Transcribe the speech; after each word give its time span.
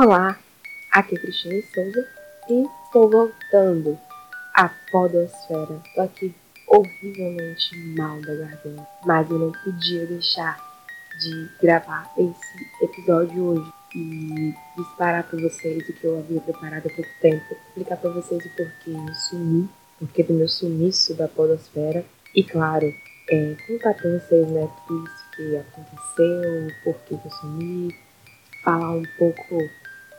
Olá, 0.00 0.38
aqui 0.92 1.16
é 1.16 1.18
Cristiane 1.18 1.60
Souza 1.74 2.06
e 2.48 2.64
estou 2.84 3.10
voltando 3.10 3.98
à 4.54 4.68
Podosfera. 4.92 5.82
Estou 5.84 6.04
aqui 6.04 6.32
horrivelmente 6.68 7.76
mal 7.96 8.20
da 8.20 8.32
garganta, 8.32 8.86
mas 9.04 9.28
eu 9.28 9.40
não 9.40 9.50
podia 9.50 10.06
deixar 10.06 10.56
de 11.20 11.50
gravar 11.60 12.08
esse 12.16 12.84
episódio 12.84 13.42
hoje 13.42 13.72
e 13.96 14.54
disparar 14.76 15.24
para 15.24 15.40
vocês 15.40 15.88
o 15.88 15.92
que 15.92 16.04
eu 16.04 16.20
havia 16.20 16.42
preparado 16.42 16.86
há 16.86 16.94
pouco 16.94 17.10
tempo, 17.20 17.56
explicar 17.66 17.96
para 17.96 18.10
vocês 18.10 18.46
o 18.46 18.50
porquê 18.50 18.90
eu 18.90 19.14
sumi, 19.16 19.68
porquê 19.98 20.22
do 20.22 20.32
meu 20.32 20.48
sumiço 20.48 21.12
da 21.14 21.26
Podosfera 21.26 22.04
e, 22.36 22.44
claro, 22.44 22.86
é, 23.30 23.56
contar 23.66 23.94
para 23.94 24.16
vocês 24.16 24.46
né, 24.46 24.70
tudo 24.86 25.04
isso 25.04 25.24
que 25.34 25.56
aconteceu, 25.56 26.68
porquê 26.84 27.16
que 27.16 27.26
eu 27.26 27.32
sumi, 27.32 28.08
falar 28.68 28.90
um 28.90 29.04
pouco 29.18 29.58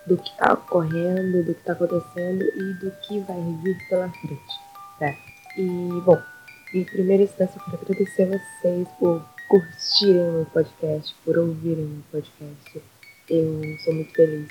do 0.09 0.18
que 0.18 0.30
está 0.31 0.54
ocorrendo, 0.54 1.44
do 1.44 1.54
que 1.54 1.59
está 1.59 1.73
acontecendo 1.73 2.44
e 2.44 2.73
do 2.73 2.91
que 3.04 3.20
vai 3.20 3.40
vir 3.63 3.77
pela 3.88 4.09
frente, 4.09 4.59
certo? 4.98 5.22
E, 5.55 6.02
bom, 6.04 6.20
em 6.74 6.84
primeira 6.84 7.24
instância, 7.24 7.60
eu 7.60 7.63
quero 7.65 7.84
agradecer 7.84 8.24
a 8.24 8.37
vocês 8.37 8.87
por 8.99 9.24
curtirem 9.48 10.30
o 10.30 10.32
meu 10.34 10.46
podcast, 10.48 11.15
por 11.24 11.37
ouvirem 11.37 11.85
o 11.85 11.87
meu 11.87 12.04
podcast. 12.12 12.82
Eu 13.30 13.62
sou 13.84 13.93
muito 13.93 14.13
feliz 14.13 14.48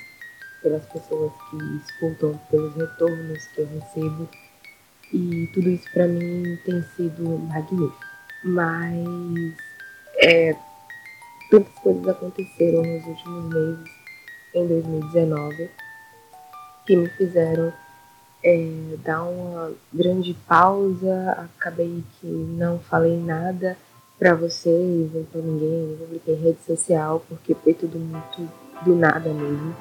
pelas 0.63 0.85
pessoas 0.87 1.33
que 1.51 1.57
escutam, 1.77 2.41
pelos 2.51 2.75
retornos 2.77 3.47
que 3.49 3.61
eu 3.61 3.67
recebo. 3.67 4.29
E 5.13 5.51
tudo 5.55 5.71
isso 5.71 5.91
para 5.93 6.07
mim 6.07 6.57
tem 6.65 6.83
sido 6.97 7.39
magnífico. 7.49 8.07
Mas 8.45 9.57
é, 10.19 10.57
tantas 11.51 11.75
coisas 11.75 12.07
aconteceram 12.07 12.83
nos 12.83 13.05
últimos 13.07 13.55
meses 13.55 13.98
em 14.55 14.67
2019 14.67 15.71
que 16.87 16.97
me 16.97 17.09
fizeram 17.11 17.73
é, 18.43 18.97
dar 19.05 19.23
uma 19.25 19.73
grande 19.93 20.35
pausa. 20.47 21.49
Acabei 21.57 22.03
que 22.19 22.27
não 22.27 22.79
falei 22.79 23.17
nada 23.19 23.77
para 24.19 24.35
vocês, 24.35 25.13
nem 25.13 25.25
para 25.25 25.41
ninguém, 25.41 25.89
não 25.89 25.97
publiquei 25.99 26.35
rede 26.35 26.59
social 26.67 27.23
porque 27.29 27.55
foi 27.55 27.75
tudo 27.75 27.99
muito 27.99 28.51
do 28.85 28.97
nada 28.97 29.33
mesmo. 29.33 29.77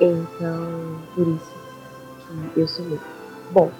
Então, 0.00 1.00
por 1.14 1.26
isso 1.26 2.54
que 2.54 2.60
eu 2.60 2.68
sou 2.68 2.86
Bom, 3.50 3.72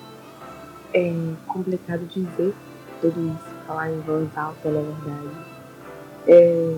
é 0.94 1.12
complicado 1.46 2.06
dizer 2.06 2.54
tudo 3.00 3.28
isso, 3.28 3.54
falar 3.66 3.90
em 3.90 4.00
voz 4.00 4.28
alta, 4.36 4.70
na 4.70 4.80
verdade. 4.80 5.58
É, 6.26 6.74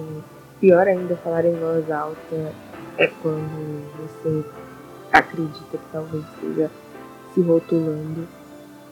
pior 0.60 0.86
ainda 0.86 1.16
falar 1.16 1.44
em 1.44 1.54
voz 1.54 1.90
alta 1.90 2.52
é 3.00 3.06
quando 3.22 3.90
você 3.96 4.44
acredita 5.10 5.78
que 5.78 5.90
talvez 5.90 6.22
esteja 6.34 6.70
se 7.32 7.40
rotulando, 7.40 8.28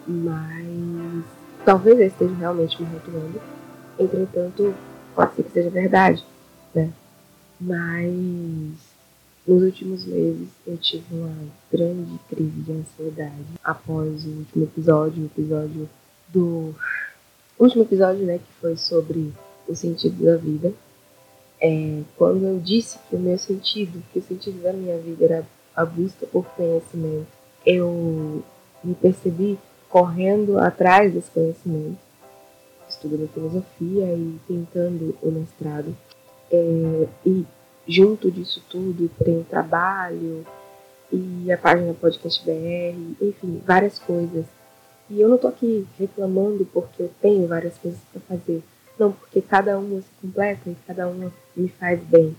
mas 0.07 1.25
talvez 1.63 2.01
eu 2.01 2.07
esteja 2.07 2.35
realmente 2.37 2.83
me 2.83 2.89
rotulando. 2.89 3.39
Entretanto, 3.99 4.75
pode 5.15 5.35
ser 5.35 5.43
que 5.43 5.51
seja 5.51 5.69
verdade, 5.69 6.25
né? 6.75 6.91
Mas 7.61 8.15
nos 9.47 9.63
últimos 9.63 10.07
meses 10.07 10.49
eu 10.67 10.79
tive 10.79 11.05
uma 11.15 11.35
grande 11.71 12.19
crise 12.31 12.63
de 12.63 12.73
ansiedade 12.73 13.45
após 13.63 14.25
o 14.25 14.31
último 14.31 14.65
episódio, 14.65 15.23
o 15.23 15.27
episódio 15.27 15.89
do 16.29 16.75
o 17.59 17.65
último 17.65 17.83
episódio, 17.83 18.25
né, 18.25 18.39
que 18.39 18.61
foi 18.61 18.77
sobre 18.77 19.33
o 19.67 19.75
sentido 19.75 20.25
da 20.25 20.37
vida 20.37 20.73
é, 21.61 22.03
quando 22.17 22.45
eu 22.45 22.61
disse 22.61 22.99
que 23.09 23.17
o 23.17 23.19
meu 23.19 23.39
sentido, 23.39 24.03
que 24.13 24.19
o 24.19 24.23
sentido 24.23 24.63
da 24.63 24.73
minha 24.73 24.99
vida 24.99 25.25
era 25.25 25.47
a 25.75 25.85
busca 25.85 26.27
por 26.27 26.45
conhecimento, 26.47 27.27
eu 27.65 28.43
me 28.83 28.95
percebi 28.95 29.59
correndo 29.89 30.59
atrás 30.59 31.13
desse 31.13 31.31
conhecimento, 31.31 31.99
estudando 32.89 33.29
filosofia 33.33 34.15
e 34.15 34.39
tentando 34.47 35.17
o 35.23 35.31
mestrado. 35.31 35.97
É, 36.51 37.07
e 37.27 37.45
junto 37.87 38.31
disso 38.31 38.63
tudo 38.69 39.11
tem 39.23 39.41
o 39.41 39.45
trabalho 39.45 40.47
e 41.13 41.51
a 41.51 41.59
página 41.59 41.95
Podcast 41.95 42.45
BR, 42.45 43.17
enfim, 43.21 43.61
várias 43.67 43.99
coisas. 43.99 44.45
E 45.11 45.21
eu 45.21 45.29
não 45.29 45.39
tô 45.39 45.49
aqui 45.49 45.87
reclamando 45.99 46.67
porque 46.67 47.03
eu 47.03 47.11
tenho 47.21 47.49
várias 47.49 47.77
coisas 47.79 48.01
para 48.13 48.21
fazer. 48.21 48.63
Não, 48.99 49.13
porque 49.13 49.41
cada 49.41 49.79
uma 49.79 50.01
se 50.01 50.09
completa 50.21 50.69
e 50.69 50.77
cada 50.87 51.07
uma 51.09 51.33
me 51.57 51.69
faz 51.69 52.01
bem. 52.01 52.37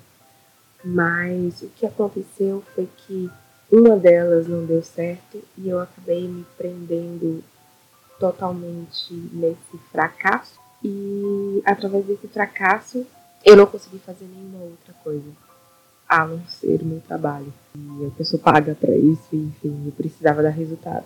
Mas 0.83 1.61
o 1.61 1.67
que 1.69 1.85
aconteceu 1.85 2.63
foi 2.75 2.87
que 2.97 3.29
uma 3.71 3.95
delas 3.95 4.47
não 4.47 4.65
deu 4.65 4.83
certo 4.83 5.41
e 5.57 5.69
eu 5.69 5.79
acabei 5.79 6.27
me 6.27 6.45
prendendo 6.57 7.43
totalmente 8.19 9.13
nesse 9.31 9.77
fracasso. 9.91 10.59
E 10.83 11.61
através 11.65 12.05
desse 12.05 12.27
fracasso 12.27 13.05
eu 13.45 13.55
não 13.55 13.65
consegui 13.65 13.99
fazer 13.99 14.25
nenhuma 14.25 14.63
outra 14.63 14.93
coisa 15.03 15.29
a 16.07 16.25
não 16.25 16.43
ser 16.47 16.81
o 16.81 16.85
meu 16.85 17.01
trabalho. 17.01 17.53
E 17.75 18.07
a 18.07 18.11
pessoa 18.11 18.41
paga 18.41 18.75
para 18.75 18.95
isso, 18.95 19.27
enfim, 19.31 19.83
eu 19.85 19.91
precisava 19.91 20.41
dar 20.41 20.49
resultado. 20.49 21.05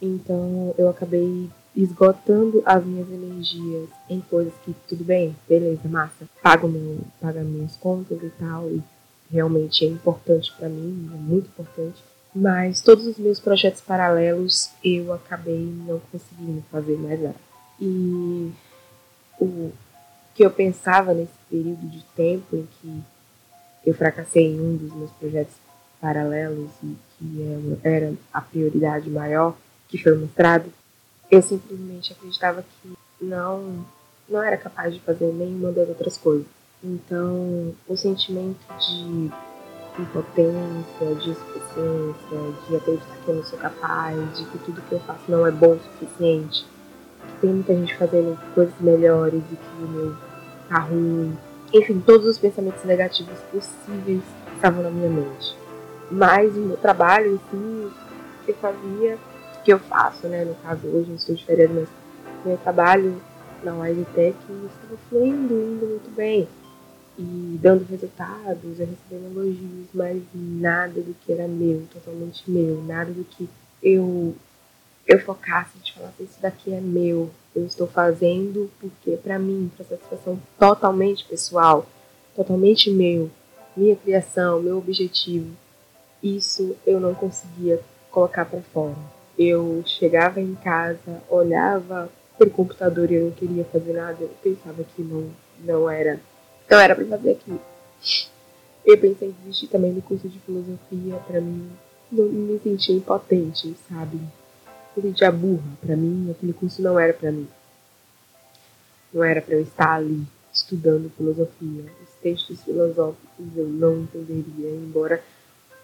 Então 0.00 0.74
eu 0.78 0.88
acabei 0.88 1.50
esgotando 1.76 2.62
as 2.64 2.84
minhas 2.84 3.10
energias 3.10 3.88
em 4.08 4.20
coisas 4.20 4.52
que 4.64 4.74
tudo 4.88 5.04
bem, 5.04 5.34
beleza, 5.48 5.88
massa, 5.88 6.28
pago 6.42 6.68
meu, 6.68 7.00
pago 7.20 7.40
minhas 7.40 7.76
contas 7.76 8.22
e 8.22 8.30
tal, 8.38 8.70
e 8.70 8.82
realmente 9.30 9.84
é 9.84 9.88
importante 9.88 10.52
para 10.56 10.68
mim, 10.68 11.10
é 11.12 11.16
muito 11.16 11.48
importante. 11.48 12.02
Mas 12.34 12.80
todos 12.80 13.06
os 13.06 13.16
meus 13.16 13.38
projetos 13.40 13.80
paralelos 13.80 14.70
eu 14.82 15.12
acabei 15.12 15.72
não 15.86 16.00
conseguindo 16.10 16.62
fazer 16.70 16.96
mais 16.96 17.20
nada. 17.20 17.36
E 17.80 18.52
o 19.40 19.72
que 20.34 20.44
eu 20.44 20.50
pensava 20.50 21.14
nesse 21.14 21.32
período 21.48 21.88
de 21.88 22.02
tempo 22.16 22.56
em 22.56 22.68
que 22.80 23.02
eu 23.86 23.94
fracassei 23.94 24.46
em 24.46 24.60
um 24.60 24.76
dos 24.76 24.92
meus 24.94 25.10
projetos 25.12 25.54
paralelos 26.00 26.70
e 26.82 26.96
que 27.18 27.78
era 27.82 28.12
a 28.32 28.40
prioridade 28.40 29.08
maior, 29.08 29.56
que 29.88 29.96
foi 29.96 30.12
o 30.12 30.18
mestrado, 30.18 30.72
eu 31.34 31.42
simplesmente 31.42 32.12
acreditava 32.12 32.62
que 32.62 32.92
não, 33.20 33.84
não 34.28 34.42
era 34.42 34.56
capaz 34.56 34.94
de 34.94 35.00
fazer 35.00 35.32
nenhuma 35.32 35.72
das 35.72 35.88
outras 35.88 36.16
coisas. 36.16 36.46
Então, 36.82 37.74
o 37.88 37.96
sentimento 37.96 38.58
de 38.78 39.30
impotência, 39.98 41.14
de 41.20 41.30
insuficiência, 41.30 42.52
de 42.68 42.76
acreditar 42.76 43.16
que 43.24 43.28
eu 43.28 43.34
não 43.36 43.44
sou 43.44 43.58
capaz, 43.58 44.38
de 44.38 44.44
que 44.44 44.58
tudo 44.58 44.82
que 44.82 44.92
eu 44.92 45.00
faço 45.00 45.22
não 45.28 45.46
é 45.46 45.50
bom 45.50 45.72
o 45.72 45.80
suficiente, 45.80 46.66
que 47.26 47.40
tem 47.40 47.50
muita 47.50 47.74
gente 47.74 47.96
fazendo 47.96 48.38
coisas 48.54 48.74
melhores 48.80 49.42
e 49.50 49.56
que 49.56 49.82
o 49.82 49.88
meu 49.88 50.16
tá 50.68 50.78
ruim. 50.80 51.36
Enfim, 51.72 52.00
todos 52.00 52.26
os 52.26 52.38
pensamentos 52.38 52.84
negativos 52.84 53.38
possíveis 53.50 54.22
estavam 54.54 54.82
na 54.82 54.90
minha 54.90 55.10
mente. 55.10 55.56
Mas 56.10 56.56
o 56.56 56.60
meu 56.60 56.76
trabalho 56.76 57.40
que 57.50 57.90
eu 58.50 58.54
fazia, 58.56 59.18
que 59.64 59.72
eu 59.72 59.78
faço, 59.78 60.28
né? 60.28 60.44
No 60.44 60.54
caso, 60.56 60.86
hoje 60.86 61.10
eu 61.10 61.16
estou 61.16 61.34
de 61.34 61.44
férias, 61.44 61.70
mas 61.70 61.88
meu 62.44 62.58
trabalho 62.58 63.20
na 63.62 63.74
Wisetech 63.74 64.36
estava 64.38 64.96
fluindo, 65.08 65.54
indo 65.54 65.86
muito 65.86 66.14
bem. 66.14 66.46
E 67.18 67.58
dando 67.62 67.86
resultados, 67.88 68.78
eu 68.78 68.86
recebendo 68.86 69.32
elogios, 69.32 69.88
mas 69.94 70.22
nada 70.34 71.00
do 71.00 71.14
que 71.14 71.32
era 71.32 71.48
meu, 71.48 71.84
totalmente 71.92 72.50
meu, 72.50 72.82
nada 72.82 73.10
do 73.10 73.24
que 73.24 73.48
eu 73.82 74.34
eu 75.06 75.20
focasse 75.20 75.76
de 75.78 75.92
falar 75.92 76.14
isso 76.18 76.40
daqui 76.40 76.72
é 76.72 76.80
meu, 76.80 77.30
eu 77.54 77.66
estou 77.66 77.86
fazendo 77.86 78.70
porque 78.80 79.18
para 79.18 79.38
mim, 79.38 79.70
para 79.76 79.84
satisfação 79.84 80.40
totalmente 80.58 81.26
pessoal, 81.26 81.86
totalmente 82.34 82.90
meu, 82.90 83.30
minha 83.76 83.94
criação, 83.94 84.62
meu 84.62 84.78
objetivo, 84.78 85.54
isso 86.22 86.74
eu 86.86 86.98
não 86.98 87.14
conseguia 87.14 87.80
colocar 88.10 88.46
para 88.46 88.62
fora 88.72 89.13
eu 89.38 89.82
chegava 89.86 90.40
em 90.40 90.54
casa, 90.54 91.22
olhava 91.28 92.10
pro 92.38 92.50
computador 92.50 93.10
e 93.10 93.14
eu 93.14 93.24
não 93.26 93.30
queria 93.32 93.64
fazer 93.64 93.92
nada, 93.92 94.16
eu 94.20 94.30
pensava 94.42 94.84
que 94.84 95.02
não, 95.02 95.30
não 95.60 95.88
era, 95.88 96.20
não 96.70 96.78
era 96.78 96.94
para 96.94 97.06
fazer 97.06 97.30
aquilo. 97.32 97.60
Eu 98.84 98.98
pensei 98.98 99.28
em 99.28 99.34
desistir 99.42 99.68
também 99.68 99.92
do 99.92 100.02
curso 100.02 100.28
de 100.28 100.38
filosofia, 100.40 101.16
para 101.26 101.40
mim, 101.40 101.70
não 102.12 102.26
me 102.26 102.58
sentia 102.58 102.94
impotente, 102.94 103.74
sabe? 103.88 104.20
Me 104.96 105.02
sentia 105.02 105.32
burra, 105.32 105.64
para 105.80 105.96
mim, 105.96 106.30
aquele 106.30 106.52
curso 106.52 106.82
não 106.82 106.98
era 106.98 107.12
para 107.12 107.32
mim. 107.32 107.48
Não 109.12 109.24
era 109.24 109.40
para 109.40 109.54
eu 109.54 109.62
estar 109.62 109.94
ali 109.94 110.24
estudando 110.52 111.10
filosofia. 111.16 111.84
Os 112.02 112.14
textos 112.20 112.62
filosóficos 112.62 113.46
eu 113.56 113.68
não 113.68 114.02
entenderia, 114.02 114.70
embora 114.70 115.22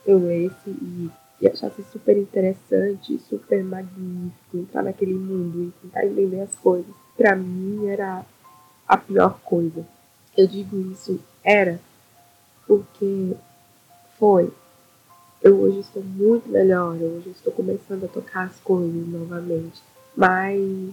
eu 0.06 0.19
lesse 0.19 0.70
e 0.70 1.11
e 1.40 1.48
achasse 1.48 1.82
super 1.90 2.16
interessante, 2.16 3.19
super 3.28 3.64
magnífico 3.64 4.58
entrar 4.58 4.82
naquele 4.82 5.14
mundo 5.14 5.64
e 5.64 5.72
tentar 5.82 6.04
entender 6.04 6.40
as 6.42 6.54
coisas. 6.56 6.94
Para 7.16 7.34
mim 7.34 7.87
era 7.87 8.25
a 8.87 8.96
pior 8.96 9.40
coisa. 9.40 9.87
Eu 10.37 10.46
digo 10.46 10.78
isso 10.92 11.19
era 11.42 11.81
porque 12.66 13.34
foi 14.19 14.52
Eu 15.42 15.58
hoje 15.58 15.81
estou 15.81 16.02
muito 16.02 16.50
melhor, 16.50 17.00
eu 17.00 17.16
hoje 17.16 17.31
estou 17.31 17.50
começando 17.52 18.04
a 18.04 18.08
tocar 18.08 18.44
as 18.44 18.60
coisas 18.60 19.08
novamente. 19.08 19.82
Mas 20.14 20.92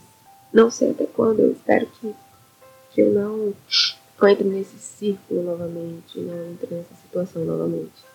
não 0.54 0.72
sei 0.72 0.92
até 0.92 1.06
quando, 1.06 1.42
eu 1.42 1.52
espero 1.52 1.86
que, 1.86 2.16
que 2.92 3.02
eu 3.02 3.12
não 3.12 3.54
entre 4.24 4.48
nesse 4.48 4.80
círculo 4.80 5.44
novamente, 5.44 6.18
não 6.20 6.52
entre 6.52 6.74
nessa 6.74 6.96
situação 6.96 7.44
novamente. 7.44 8.06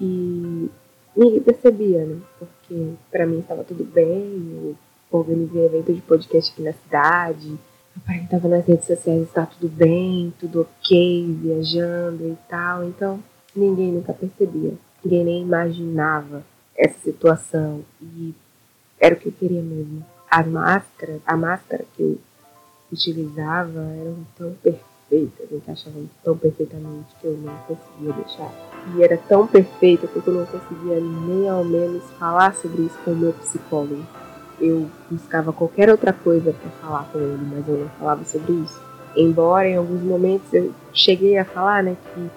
E 0.00 0.70
ninguém 1.16 1.40
percebia, 1.40 2.04
né? 2.04 2.20
Porque 2.38 2.92
para 3.10 3.26
mim 3.26 3.40
estava 3.40 3.64
tudo 3.64 3.84
bem, 3.84 4.06
eu 4.52 4.76
organizei 5.10 5.66
evento 5.66 5.92
de 5.92 6.00
podcast 6.00 6.52
aqui 6.52 6.62
na 6.62 6.72
cidade, 6.72 7.58
aparentava 7.96 8.48
nas 8.48 8.66
redes 8.66 8.86
sociais 8.86 9.22
estar 9.22 9.46
tudo 9.46 9.68
bem, 9.68 10.32
tudo 10.38 10.62
ok, 10.62 11.36
viajando 11.40 12.28
e 12.28 12.36
tal, 12.48 12.84
então 12.84 13.22
ninguém 13.54 13.92
nunca 13.92 14.12
percebia, 14.12 14.72
ninguém 15.04 15.24
nem 15.24 15.42
imaginava 15.42 16.42
essa 16.76 16.98
situação 17.00 17.84
e 18.00 18.34
era 18.98 19.14
o 19.14 19.18
que 19.18 19.26
eu 19.26 19.32
queria 19.32 19.62
mesmo. 19.62 20.04
A 20.30 20.42
máscara, 20.42 21.18
a 21.26 21.36
máscara 21.36 21.84
que 21.94 22.02
eu 22.02 22.18
utilizava 22.90 23.80
eram 24.00 24.16
tão 24.36 24.52
perfeitas, 24.54 24.91
encaixavam 25.16 26.08
tão 26.24 26.36
perfeitamente 26.36 27.14
que 27.20 27.26
eu 27.26 27.36
não 27.36 27.54
conseguia 27.66 28.12
deixar 28.12 28.72
e 28.94 29.02
era 29.02 29.16
tão 29.16 29.46
perfeita 29.46 30.06
que 30.06 30.26
eu 30.26 30.34
não 30.34 30.46
conseguia 30.46 31.00
nem 31.00 31.48
ao 31.48 31.64
menos 31.64 32.02
falar 32.18 32.54
sobre 32.54 32.82
isso 32.82 32.98
com 33.04 33.12
o 33.12 33.16
meu 33.16 33.32
psicólogo. 33.34 34.04
Eu 34.60 34.88
buscava 35.10 35.52
qualquer 35.52 35.90
outra 35.90 36.12
coisa 36.12 36.52
para 36.52 36.70
falar 36.70 37.08
com 37.12 37.18
ele, 37.18 37.46
mas 37.50 37.66
eu 37.68 37.78
não 37.78 37.88
falava 37.90 38.24
sobre 38.24 38.52
isso. 38.52 38.80
Embora 39.16 39.68
em 39.68 39.76
alguns 39.76 40.02
momentos 40.02 40.52
eu 40.52 40.72
cheguei 40.92 41.36
a 41.38 41.44
falar, 41.44 41.82
né, 41.82 41.96
que 42.14 42.30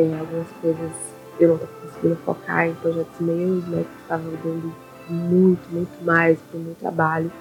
é, 0.00 0.18
algumas 0.18 0.48
coisas 0.60 0.92
eu 1.38 1.48
não 1.48 1.54
estava 1.56 1.72
conseguindo 1.82 2.16
focar 2.24 2.66
em 2.66 2.74
projetos 2.74 3.20
meus, 3.20 3.64
né, 3.66 3.84
que 3.84 4.02
estavam 4.02 4.32
dando 4.42 4.72
muito, 5.08 5.68
muito 5.70 6.04
mais 6.04 6.38
para 6.38 6.58
o 6.58 6.62
meu 6.62 6.74
trabalho, 6.74 7.32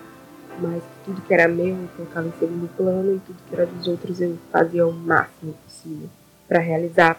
mas 0.61 0.83
tudo 1.05 1.21
que 1.21 1.33
era 1.33 1.47
meu 1.47 1.75
eu 1.75 1.89
colocava 1.95 2.27
em 2.27 2.39
segundo 2.39 2.69
plano 2.75 3.15
e 3.15 3.19
tudo 3.19 3.37
que 3.47 3.55
era 3.55 3.65
dos 3.65 3.87
outros 3.87 4.21
eu 4.21 4.37
fazia 4.51 4.85
o 4.85 4.93
máximo 4.93 5.53
possível 5.65 6.09
para 6.47 6.59
realizar, 6.59 7.17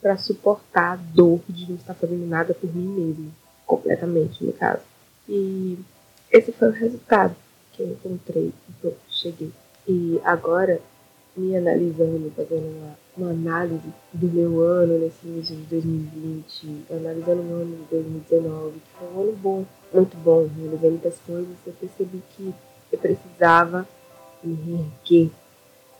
para 0.00 0.16
suportar 0.18 0.92
a 0.92 0.96
dor 0.96 1.40
de 1.48 1.68
não 1.68 1.76
estar 1.76 1.94
fazendo 1.94 2.26
nada 2.26 2.52
por 2.52 2.72
mim 2.74 2.86
mesmo, 2.86 3.32
completamente 3.64 4.44
no 4.44 4.52
caso. 4.52 4.82
E 5.26 5.78
esse 6.30 6.52
foi 6.52 6.68
o 6.68 6.72
resultado 6.72 7.34
que 7.72 7.82
eu 7.82 7.88
encontrei, 7.88 8.52
que 8.80 8.86
eu 8.86 8.96
cheguei. 9.08 9.50
E 9.88 10.20
agora, 10.22 10.80
me 11.36 11.56
analisando, 11.56 12.32
fazendo 12.34 12.66
uma, 12.66 12.98
uma 13.16 13.30
análise 13.30 13.92
do 14.12 14.26
meu 14.26 14.60
ano 14.60 14.98
nesse 14.98 15.26
início 15.26 15.54
de 15.54 15.62
2020, 15.64 16.86
analisando 16.90 17.42
o 17.42 17.54
ano 17.54 17.76
de 17.76 17.84
2019, 17.90 18.72
que 18.72 18.98
foi 18.98 19.08
um 19.08 19.20
ano 19.20 19.32
bom, 19.36 19.64
muito 19.92 20.16
bom, 20.16 20.48
realizei 20.58 20.90
muitas 20.90 21.18
coisas, 21.26 21.56
eu 21.66 21.72
percebi 21.74 22.22
que 22.30 22.54
eu 22.90 22.98
precisava 22.98 23.86
me 24.42 24.54
reerguer, 24.54 25.30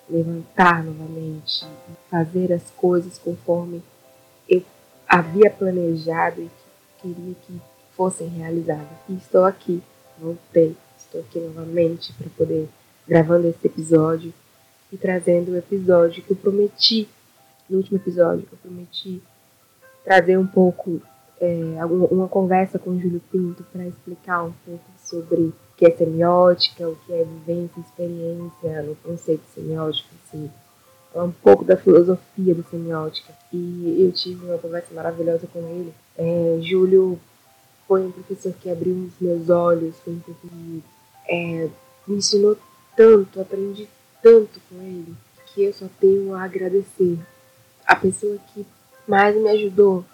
levantar 0.08 0.82
novamente, 0.82 1.66
fazer 2.10 2.52
as 2.52 2.70
coisas 2.70 3.18
conforme 3.18 3.82
eu 4.48 4.62
havia 5.06 5.50
planejado 5.50 6.42
e 6.42 6.46
que 6.46 7.08
queria 7.08 7.34
que 7.46 7.60
fossem 7.94 8.28
realizadas. 8.28 8.86
E 9.08 9.14
estou 9.14 9.44
aqui, 9.44 9.82
voltei, 10.18 10.76
estou 10.98 11.20
aqui 11.20 11.38
novamente 11.40 12.12
para 12.14 12.28
poder 12.36 12.68
gravando 13.06 13.48
esse 13.48 13.66
episódio 13.66 14.32
e 14.96 14.98
trazendo 14.98 15.52
o 15.52 15.56
episódio 15.56 16.22
que 16.22 16.31
eu 16.31 16.37
prometi, 16.37 17.06
no 17.69 17.76
último 17.76 17.98
episódio, 17.98 18.46
que 18.46 18.54
eu 18.54 18.58
prometi 18.58 19.22
trazer 20.02 20.38
um 20.38 20.46
pouco, 20.46 21.02
é, 21.38 21.84
uma 22.10 22.28
conversa 22.28 22.78
com 22.78 22.90
o 22.90 22.98
Júlio 23.00 23.20
Pinto 23.31 23.62
para 23.70 23.87
explicar 23.87 24.43
um 24.43 24.52
pouco 24.64 24.84
sobre 25.04 25.40
o 25.43 25.54
que 25.76 25.84
é 25.84 25.90
semiótica, 25.90 26.88
o 26.88 26.96
que 26.96 27.12
é 27.12 27.25
vivência, 27.25 27.81
experiência, 27.81 28.82
no 28.82 28.96
conceito 28.96 29.43
semiótico, 29.54 30.08
assim, 30.25 30.50
um 31.14 31.31
pouco 31.31 31.64
da 31.64 31.76
filosofia 31.76 32.54
do 32.54 32.64
semiótica. 32.70 33.34
E 33.52 34.02
eu 34.02 34.12
tive 34.12 34.46
uma 34.46 34.58
conversa 34.58 34.94
maravilhosa 34.94 35.46
com 35.52 35.58
ele. 35.58 35.93
É, 36.16 36.58
Júlio 36.62 37.19
foi 37.87 38.06
um 38.06 38.12
professor 38.12 38.54
que 38.54 38.70
abriu 38.70 38.94
os 38.94 39.12
meus 39.20 39.50
olhos, 39.50 39.96
foi 40.02 40.14
um 40.14 40.20
professor 40.20 40.50
que 40.50 40.82
é, 41.28 41.69
me 42.06 42.16
ensinou 42.16 42.56
tanto, 42.96 43.40
aprendi 43.40 43.87
tanto 44.26 44.58
com 44.69 44.82
ele, 44.82 45.14
que 45.46 45.62
eu 45.62 45.73
só 45.73 45.87
tenho 46.00 46.34
a 46.34 46.43
agradecer. 46.43 47.17
A 47.87 47.94
pessoa 47.94 48.37
que 48.52 48.67
mais 49.06 49.37
me 49.37 49.49
ajudou 49.50 50.05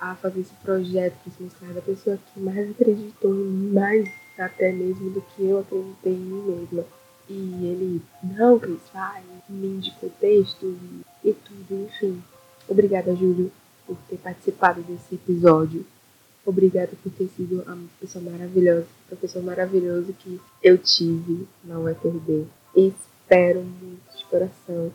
a 0.00 0.14
fazer 0.14 0.40
esse 0.40 0.54
projeto, 0.62 1.14
esse 1.26 1.42
mestrado, 1.42 1.76
a 1.76 1.82
pessoa 1.82 2.16
que 2.16 2.40
mais 2.40 2.70
acreditou 2.70 3.34
em 3.34 3.44
mim, 3.44 3.72
mais 3.74 4.08
até 4.38 4.72
mesmo 4.72 5.10
do 5.10 5.20
que 5.20 5.44
eu 5.44 5.58
acreditei 5.58 6.14
em 6.14 6.16
mim 6.16 6.42
mesma. 6.42 6.86
E 7.28 7.34
ele, 7.66 8.02
não, 8.22 8.58
Cris, 8.58 8.80
vai, 8.94 9.22
me 9.50 9.66
indicou 9.66 10.10
texto 10.18 10.64
e, 10.64 11.28
e 11.28 11.34
tudo, 11.34 11.84
enfim. 11.84 12.22
Obrigada, 12.66 13.14
Júlio, 13.14 13.52
por 13.86 13.98
ter 14.08 14.16
participado 14.16 14.80
desse 14.80 15.16
episódio. 15.16 15.84
Obrigada 16.46 16.92
por 17.02 17.12
ter 17.12 17.28
sido 17.36 17.62
a 17.66 17.76
pessoa 18.00 18.24
maravilhosa, 18.24 18.86
professor 19.06 19.42
maravilhoso 19.42 20.14
que 20.14 20.40
eu 20.62 20.78
tive 20.78 21.46
na 21.62 21.78
UFRB. 21.78 22.46
Espero 23.34 23.64
muito 23.64 24.16
de 24.16 24.24
coração 24.26 24.92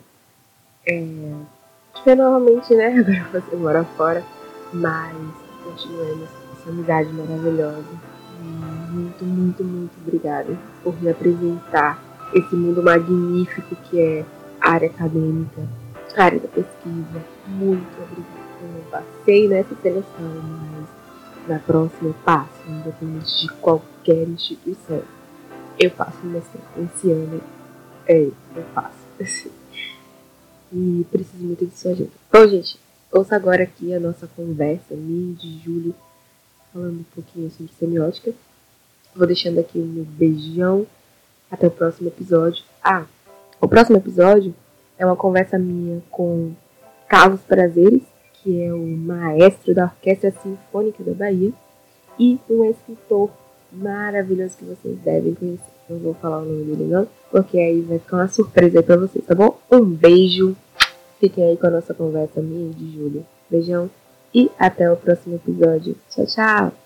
é, 0.86 1.04
ver 2.06 2.14
novamente, 2.14 2.74
né? 2.74 2.86
Agora 2.96 3.28
você 3.30 3.56
mora 3.56 3.84
fora, 3.98 4.24
mas 4.72 5.14
continuemos 5.62 6.30
essa 6.54 6.70
amizade 6.70 7.12
maravilhosa. 7.12 7.84
Muito, 8.88 9.24
muito, 9.26 9.62
muito 9.62 9.92
obrigada 10.00 10.56
por 10.82 10.98
me 11.02 11.10
apresentar 11.10 12.02
esse 12.32 12.56
mundo 12.56 12.82
magnífico 12.82 13.76
que 13.76 14.00
é 14.00 14.24
a 14.58 14.70
área 14.70 14.88
acadêmica, 14.88 15.60
a 16.16 16.24
área 16.24 16.40
da 16.40 16.48
pesquisa. 16.48 17.22
Muito 17.46 18.02
obrigada. 18.02 18.40
Eu 18.62 18.68
não 18.68 18.90
passei 18.90 19.48
nessa 19.48 19.74
seleção, 19.82 20.04
mas 20.18 21.46
na 21.46 21.58
próxima 21.58 22.08
eu 22.08 22.14
passo, 22.24 22.48
independente 22.66 23.42
de 23.42 23.52
qualquer 23.56 24.26
instituição. 24.28 25.02
Eu 25.78 25.90
faço 25.90 26.24
mestrado 26.24 26.64
esse 26.78 27.12
ano. 27.12 27.59
É, 28.10 28.24
eu 28.24 28.64
faço. 28.74 28.98
e 30.72 31.06
preciso 31.12 31.44
muito 31.44 31.64
de 31.64 31.76
sua 31.76 31.92
ajuda. 31.92 32.10
Bom, 32.32 32.44
gente, 32.48 32.76
ouça 33.12 33.36
agora 33.36 33.62
aqui 33.62 33.94
a 33.94 34.00
nossa 34.00 34.26
conversa, 34.26 34.96
minha 34.96 35.32
de 35.36 35.60
Júlio, 35.60 35.94
falando 36.72 36.98
um 36.98 37.04
pouquinho 37.14 37.48
sobre 37.52 37.72
semiótica. 37.78 38.32
Vou 39.14 39.28
deixando 39.28 39.60
aqui 39.60 39.78
o 39.78 39.84
meu 39.84 40.04
beijão 40.04 40.84
até 41.48 41.68
o 41.68 41.70
próximo 41.70 42.08
episódio. 42.08 42.64
Ah, 42.82 43.04
o 43.60 43.68
próximo 43.68 43.96
episódio 43.96 44.52
é 44.98 45.06
uma 45.06 45.14
conversa 45.14 45.56
minha 45.56 46.02
com 46.10 46.52
Carlos 47.08 47.42
Prazeres, 47.42 48.02
que 48.42 48.60
é 48.60 48.74
o 48.74 48.84
maestro 48.88 49.72
da 49.72 49.84
Orquestra 49.84 50.32
Sinfônica 50.42 51.04
da 51.04 51.14
Bahia, 51.14 51.52
e 52.18 52.40
um 52.50 52.64
escritor 52.64 53.30
maravilhoso 53.72 54.56
que 54.56 54.64
vocês 54.64 54.98
devem 54.98 55.34
conhecer. 55.34 55.64
Não 55.88 55.98
vou 55.98 56.14
falar 56.14 56.38
o 56.38 56.44
nome 56.44 56.64
dele 56.64 56.84
não, 56.84 57.08
porque 57.30 57.58
aí 57.58 57.80
vai 57.80 57.98
ficar 57.98 58.18
uma 58.18 58.28
surpresa 58.28 58.78
aí 58.78 58.84
pra 58.84 58.96
vocês, 58.96 59.24
tá 59.24 59.34
bom? 59.34 59.58
Um 59.70 59.84
beijo. 59.84 60.56
Fiquem 61.18 61.44
aí 61.44 61.56
com 61.56 61.66
a 61.66 61.70
nossa 61.70 61.92
conversa 61.92 62.40
minha 62.40 62.72
de 62.72 62.92
Júlia. 62.92 63.22
Beijão 63.50 63.90
e 64.34 64.50
até 64.58 64.90
o 64.90 64.96
próximo 64.96 65.36
episódio. 65.36 65.96
Tchau, 66.08 66.26
tchau! 66.26 66.79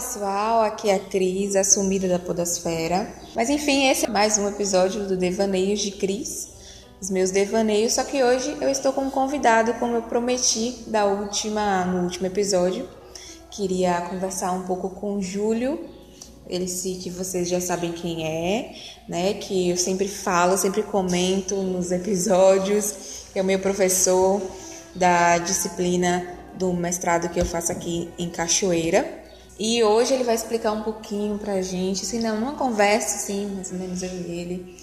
Pessoal, 0.00 0.62
aqui 0.62 0.88
é 0.88 0.94
a 0.94 0.98
Cris, 0.98 1.54
a 1.54 1.62
sumida 1.62 2.08
da 2.08 2.18
Podosfera. 2.18 3.06
Mas 3.36 3.50
enfim, 3.50 3.86
esse 3.86 4.06
é 4.06 4.08
mais 4.08 4.38
um 4.38 4.48
episódio 4.48 5.06
do 5.06 5.14
Devaneios 5.14 5.80
de 5.80 5.90
Cris, 5.90 6.48
os 6.98 7.10
meus 7.10 7.30
devaneios. 7.30 7.92
Só 7.92 8.04
que 8.04 8.24
hoje 8.24 8.56
eu 8.62 8.70
estou 8.70 8.94
com 8.94 9.02
um 9.02 9.10
convidado, 9.10 9.74
como 9.74 9.94
eu 9.94 10.00
prometi 10.00 10.84
da 10.86 11.04
última, 11.04 11.84
no 11.84 12.04
último 12.04 12.26
episódio. 12.26 12.88
Queria 13.50 14.00
conversar 14.00 14.52
um 14.52 14.62
pouco 14.62 14.88
com 14.88 15.16
o 15.16 15.22
Júlio, 15.22 15.86
ele 16.48 16.66
se 16.66 16.94
que 16.94 17.10
vocês 17.10 17.46
já 17.46 17.60
sabem 17.60 17.92
quem 17.92 18.26
é, 18.26 18.74
né? 19.06 19.34
Que 19.34 19.68
eu 19.68 19.76
sempre 19.76 20.08
falo, 20.08 20.56
sempre 20.56 20.82
comento 20.82 21.56
nos 21.56 21.92
episódios. 21.92 23.26
É 23.34 23.42
o 23.42 23.44
meu 23.44 23.58
professor 23.58 24.40
da 24.94 25.36
disciplina 25.36 26.26
do 26.54 26.72
mestrado 26.72 27.28
que 27.28 27.38
eu 27.38 27.44
faço 27.44 27.70
aqui 27.70 28.08
em 28.18 28.30
Cachoeira. 28.30 29.19
E 29.62 29.84
hoje 29.84 30.14
ele 30.14 30.24
vai 30.24 30.34
explicar 30.34 30.72
um 30.72 30.82
pouquinho 30.82 31.36
pra 31.36 31.60
gente, 31.60 32.02
assim, 32.02 32.18
numa 32.18 32.54
conversa, 32.54 33.16
assim, 33.16 33.44
mais 33.44 33.70
ou 33.70 33.76
menos 33.76 34.02
eu 34.02 34.08
e 34.08 34.40
ele, 34.40 34.74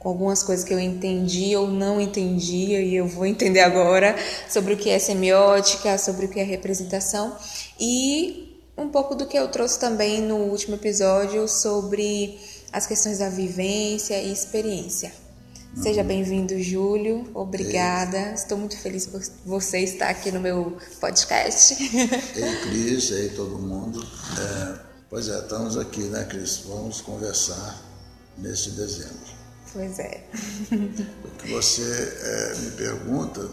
com 0.00 0.08
algumas 0.08 0.42
coisas 0.42 0.64
que 0.64 0.74
eu 0.74 0.80
entendi 0.80 1.54
ou 1.54 1.68
não 1.68 2.00
entendia, 2.00 2.82
e 2.82 2.96
eu 2.96 3.06
vou 3.06 3.24
entender 3.24 3.60
agora, 3.60 4.16
sobre 4.48 4.74
o 4.74 4.76
que 4.76 4.90
é 4.90 4.98
semiótica, 4.98 5.96
sobre 5.96 6.26
o 6.26 6.28
que 6.28 6.40
é 6.40 6.42
representação, 6.42 7.36
e 7.78 8.58
um 8.76 8.88
pouco 8.88 9.14
do 9.14 9.26
que 9.26 9.38
eu 9.38 9.46
trouxe 9.46 9.78
também 9.78 10.20
no 10.20 10.38
último 10.38 10.74
episódio 10.74 11.46
sobre 11.46 12.36
as 12.72 12.88
questões 12.88 13.20
da 13.20 13.28
vivência 13.28 14.20
e 14.20 14.32
experiência. 14.32 15.19
Seja 15.74 16.02
bem-vindo, 16.02 16.60
Júlio. 16.60 17.30
Obrigada. 17.32 18.18
Ei. 18.18 18.34
Estou 18.34 18.58
muito 18.58 18.76
feliz 18.76 19.06
por 19.06 19.22
você 19.46 19.78
estar 19.80 20.08
aqui 20.08 20.30
no 20.32 20.40
meu 20.40 20.76
podcast. 21.00 21.74
Ei, 21.82 22.56
Cris, 22.62 23.10
ei, 23.12 23.28
todo 23.30 23.58
mundo. 23.58 24.04
É, 24.38 24.78
pois 25.08 25.28
é, 25.28 25.38
estamos 25.38 25.76
aqui, 25.76 26.02
né, 26.02 26.24
Cris? 26.24 26.62
Vamos 26.66 27.00
conversar 27.00 27.80
neste 28.36 28.70
dezembro. 28.70 29.40
Pois 29.72 29.98
é. 29.98 30.24
O 31.24 31.30
que 31.38 31.52
você 31.52 31.82
é, 32.22 32.58
me 32.58 32.70
pergunta 32.72 33.48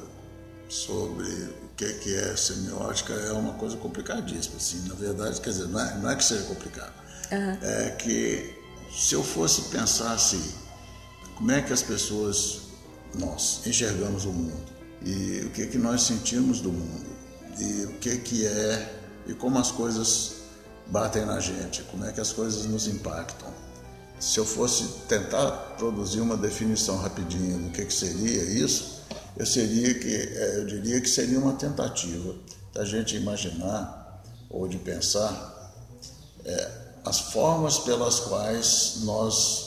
sobre 0.67 1.27
o 1.27 1.69
que, 1.77 1.93
que 1.93 2.15
é 2.15 2.35
semiótica 2.35 3.13
é 3.13 3.31
uma 3.31 3.53
coisa 3.53 3.77
complicadíssima. 3.77 4.57
Assim, 4.57 4.87
na 4.87 4.95
verdade, 4.95 5.39
quer 5.39 5.51
dizer, 5.51 5.67
não 5.67 5.79
é, 5.79 5.97
não 5.97 6.09
é 6.09 6.15
que 6.15 6.25
seja 6.25 6.43
complicado. 6.43 6.93
Uhum. 7.31 7.57
É 7.61 7.89
que 7.91 8.53
se 8.91 9.13
eu 9.13 9.23
fosse 9.23 9.63
pensar 9.69 10.13
assim, 10.13 10.43
como 11.37 11.51
é 11.51 11.61
que 11.61 11.71
as 11.71 11.83
pessoas, 11.83 12.61
nós, 13.13 13.61
enxergamos 13.65 14.25
o 14.25 14.31
mundo? 14.31 14.65
E 15.05 15.43
o 15.45 15.51
que, 15.51 15.67
que 15.67 15.77
nós 15.77 16.01
sentimos 16.01 16.59
do 16.59 16.71
mundo? 16.71 17.05
E 17.59 17.85
o 17.85 17.93
que, 17.99 18.17
que 18.17 18.47
é? 18.47 18.93
E 19.27 19.33
como 19.35 19.59
as 19.59 19.69
coisas 19.69 20.37
batem 20.87 21.25
na 21.25 21.39
gente, 21.39 21.83
como 21.83 22.05
é 22.05 22.11
que 22.11 22.19
as 22.19 22.31
coisas 22.31 22.65
nos 22.65 22.87
impactam. 22.87 23.53
Se 24.19 24.39
eu 24.39 24.45
fosse 24.45 24.87
tentar 25.07 25.51
produzir 25.77 26.21
uma 26.21 26.35
definição 26.35 26.97
rapidinha 26.97 27.55
do 27.59 27.69
que, 27.69 27.85
que 27.85 27.93
seria 27.93 28.43
isso, 28.43 29.03
eu, 29.37 29.45
seria 29.45 29.93
que, 29.93 30.15
é, 30.15 30.57
eu 30.57 30.65
diria 30.65 30.99
que 30.99 31.09
seria 31.09 31.37
uma 31.37 31.53
tentativa 31.53 32.33
da 32.73 32.83
gente 32.83 33.15
imaginar 33.15 34.23
ou 34.49 34.67
de 34.67 34.77
pensar 34.79 35.71
é, 36.43 36.71
as 37.05 37.19
formas 37.19 37.77
pelas 37.77 38.21
quais 38.21 39.01
nós 39.03 39.66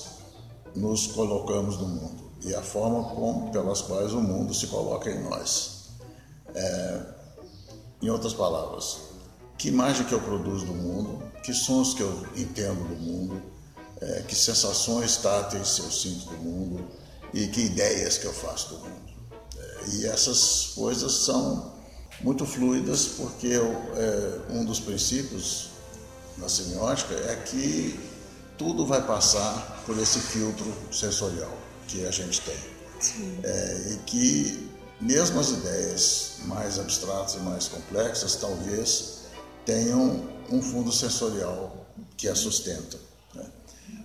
nos 0.75 1.09
colocamos 1.09 1.77
no 1.79 1.89
mundo 1.89 2.31
e 2.43 2.55
a 2.55 2.63
forma 2.63 3.15
como, 3.15 3.51
pelas 3.51 3.83
quais 3.83 4.13
o 4.13 4.21
mundo 4.21 4.55
se 4.55 4.67
coloca 4.69 5.11
em 5.11 5.23
nós. 5.23 5.91
É, 6.55 7.01
em 8.03 8.09
outras 8.09 8.33
palavras, 8.33 8.99
que 9.59 9.69
imagem 9.69 10.07
que 10.07 10.15
eu 10.15 10.21
produzo 10.21 10.65
do 10.67 10.73
mundo, 10.73 11.23
que 11.43 11.53
sons 11.53 11.93
que 11.93 12.03
eu 12.03 12.27
entendo 12.35 12.89
do 12.89 12.97
mundo, 12.97 13.43
é, 14.01 14.23
que 14.23 14.35
sensações 14.35 15.19
táteis 15.19 15.79
eu 15.79 15.91
sinto 15.91 16.31
do 16.31 16.37
mundo 16.39 16.89
e 17.35 17.47
que 17.49 17.61
ideias 17.61 18.17
que 18.17 18.25
eu 18.25 18.33
faço 18.33 18.71
do 18.71 18.79
mundo. 18.79 19.13
É, 19.59 19.89
e 19.91 20.07
essas 20.07 20.73
coisas 20.75 21.13
são 21.13 21.75
muito 22.23 22.47
fluidas 22.47 23.07
porque 23.07 23.49
eu, 23.49 23.71
é, 23.97 24.53
um 24.53 24.65
dos 24.65 24.81
princípios 24.81 25.69
da 26.39 26.49
semiótica 26.49 27.15
é 27.15 27.37
que 27.37 28.01
tudo 28.61 28.85
vai 28.85 29.01
passar 29.07 29.83
por 29.87 29.99
esse 29.99 30.19
filtro 30.19 30.71
sensorial 30.93 31.51
que 31.89 32.05
a 32.05 32.11
gente 32.11 32.43
tem. 32.43 32.59
É, 33.43 33.93
e 33.93 33.97
que 34.05 34.71
mesmo 35.01 35.41
as 35.41 35.49
ideias 35.49 36.33
mais 36.45 36.79
abstratas 36.79 37.37
e 37.37 37.39
mais 37.39 37.69
complexas 37.69 38.37
talvez 38.37 39.21
tenham 39.65 40.29
um 40.53 40.61
fundo 40.61 40.93
sensorial 40.93 41.87
que 42.19 42.29
a 42.29 42.35
sustenta. 42.35 42.99
Né? 43.35 43.47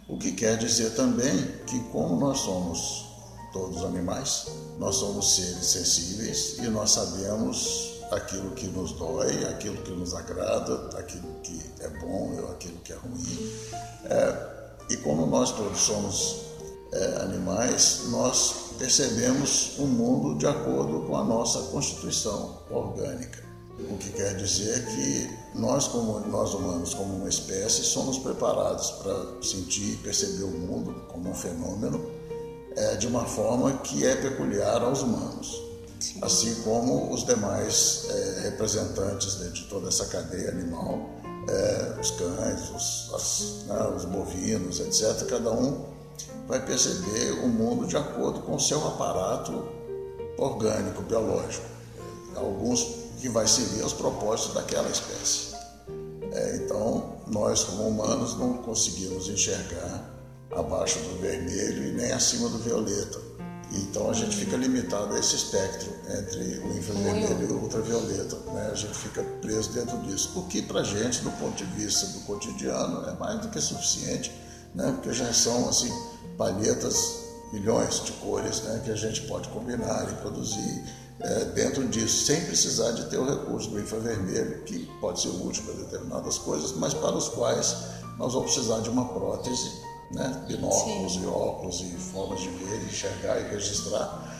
O 0.07 0.17
que 0.17 0.31
quer 0.31 0.57
dizer 0.57 0.91
também 0.91 1.35
que 1.67 1.77
como 1.91 2.17
nós 2.17 2.39
somos 2.39 3.07
todos 3.51 3.83
animais, 3.83 4.45
nós 4.79 4.95
somos 4.95 5.35
seres 5.35 5.65
sensíveis 5.65 6.59
e 6.59 6.69
nós 6.69 6.91
sabemos 6.91 7.94
aquilo 8.11 8.51
que 8.51 8.67
nos 8.67 8.93
dói, 8.93 9.45
aquilo 9.45 9.77
que 9.77 9.91
nos 9.91 10.13
agrada, 10.13 10.97
aquilo 10.97 11.27
que 11.43 11.59
é 11.79 11.89
bom 11.99 12.37
ou 12.41 12.51
aquilo 12.51 12.77
que 12.79 12.93
é 12.93 12.95
ruim. 12.95 13.51
É, 14.05 14.55
e 14.89 14.97
como 14.97 15.25
nós 15.25 15.51
todos 15.51 15.79
somos 15.79 16.41
é, 16.91 17.21
animais, 17.23 18.03
nós 18.09 18.71
percebemos 18.77 19.77
o 19.79 19.85
mundo 19.87 20.37
de 20.37 20.45
acordo 20.45 21.07
com 21.07 21.17
a 21.17 21.23
nossa 21.23 21.59
constituição 21.71 22.59
orgânica. 22.69 23.43
O 23.77 23.97
que 23.97 24.09
quer 24.11 24.37
dizer 24.37 24.85
que 24.85 25.59
nós, 25.59 25.87
como 25.87 26.19
nós 26.27 26.53
humanos, 26.53 26.93
como 26.93 27.17
uma 27.17 27.27
espécie, 27.27 27.83
somos 27.83 28.17
preparados 28.19 28.91
para 28.91 29.41
sentir 29.41 29.93
e 29.93 29.97
perceber 29.97 30.43
o 30.43 30.51
mundo 30.51 30.93
como 31.11 31.29
um 31.29 31.33
fenômeno 31.33 32.09
é, 32.75 32.95
de 32.95 33.07
uma 33.07 33.25
forma 33.25 33.73
que 33.79 34.05
é 34.05 34.15
peculiar 34.15 34.81
aos 34.81 35.01
humanos 35.01 35.64
assim 36.21 36.55
como 36.63 37.13
os 37.13 37.25
demais 37.25 38.07
é, 38.09 38.41
representantes 38.43 39.37
de 39.53 39.63
toda 39.63 39.87
essa 39.87 40.05
cadeia 40.05 40.49
animal, 40.49 41.09
é, 41.47 41.99
os 41.99 42.11
cães, 42.11 42.69
os, 42.69 43.13
as, 43.13 43.67
né, 43.67 43.87
os 43.95 44.05
bovinos, 44.05 44.79
etc. 44.79 45.27
Cada 45.27 45.51
um 45.51 45.85
vai 46.47 46.63
perceber 46.65 47.31
o 47.43 47.47
mundo 47.47 47.87
de 47.87 47.97
acordo 47.97 48.41
com 48.41 48.55
o 48.55 48.59
seu 48.59 48.85
aparato 48.87 49.65
orgânico, 50.37 51.01
biológico. 51.03 51.65
Alguns 52.35 53.05
que 53.19 53.29
vai 53.29 53.47
servir 53.47 53.81
aos 53.81 53.93
propósitos 53.93 54.53
daquela 54.53 54.89
espécie. 54.89 55.55
É, 56.31 56.57
então, 56.57 57.15
nós 57.27 57.63
como 57.63 57.87
humanos 57.87 58.37
não 58.37 58.57
conseguimos 58.57 59.29
enxergar 59.29 60.13
abaixo 60.51 60.99
do 60.99 61.21
vermelho 61.21 61.87
e 61.87 61.91
nem 61.93 62.11
acima 62.11 62.49
do 62.49 62.57
violeta 62.59 63.34
então 63.71 64.09
a 64.09 64.13
gente 64.13 64.35
fica 64.35 64.55
limitado 64.55 65.13
a 65.13 65.19
esse 65.19 65.35
espectro 65.35 65.91
entre 66.17 66.59
o 66.59 66.77
infravermelho 66.77 67.49
e 67.49 67.53
o 67.53 67.61
ultravioleta. 67.61 68.35
Né? 68.53 68.69
A 68.71 68.75
gente 68.75 68.95
fica 68.95 69.23
preso 69.41 69.71
dentro 69.71 69.97
disso. 69.99 70.31
O 70.35 70.43
que 70.43 70.61
para 70.61 70.81
a 70.81 70.83
gente, 70.83 71.21
do 71.21 71.31
ponto 71.31 71.55
de 71.55 71.65
vista 71.65 72.05
do 72.07 72.19
cotidiano, 72.21 73.07
é 73.09 73.13
mais 73.13 73.41
do 73.41 73.49
que 73.49 73.59
suficiente, 73.59 74.31
né? 74.73 74.91
porque 74.91 75.13
já 75.13 75.31
são 75.33 75.67
assim 75.67 75.91
palhetas, 76.37 77.23
milhões 77.51 78.03
de 78.03 78.11
cores 78.13 78.61
né? 78.63 78.81
que 78.83 78.91
a 78.91 78.95
gente 78.95 79.21
pode 79.21 79.49
combinar 79.49 80.07
e 80.11 80.15
produzir 80.21 80.83
é, 81.19 81.45
dentro 81.45 81.87
disso, 81.87 82.25
sem 82.25 82.41
precisar 82.45 82.91
de 82.91 83.05
ter 83.09 83.17
o 83.17 83.25
recurso 83.25 83.69
do 83.69 83.79
infravermelho, 83.79 84.63
que 84.63 84.85
pode 84.99 85.21
ser 85.21 85.29
útil 85.29 85.63
para 85.63 85.73
determinadas 85.75 86.37
coisas, 86.37 86.73
mas 86.73 86.93
para 86.93 87.15
os 87.15 87.29
quais 87.29 87.75
nós 88.17 88.33
vamos 88.33 88.53
precisar 88.53 88.79
de 88.81 88.89
uma 88.89 89.07
prótese 89.09 89.71
né? 90.11 90.45
binóculos 90.47 91.13
Sim. 91.13 91.23
e 91.23 91.25
óculos 91.25 91.81
e 91.81 91.91
formas 91.97 92.41
de 92.41 92.49
ver, 92.49 92.83
enxergar 92.85 93.39
e 93.39 93.49
registrar, 93.49 94.35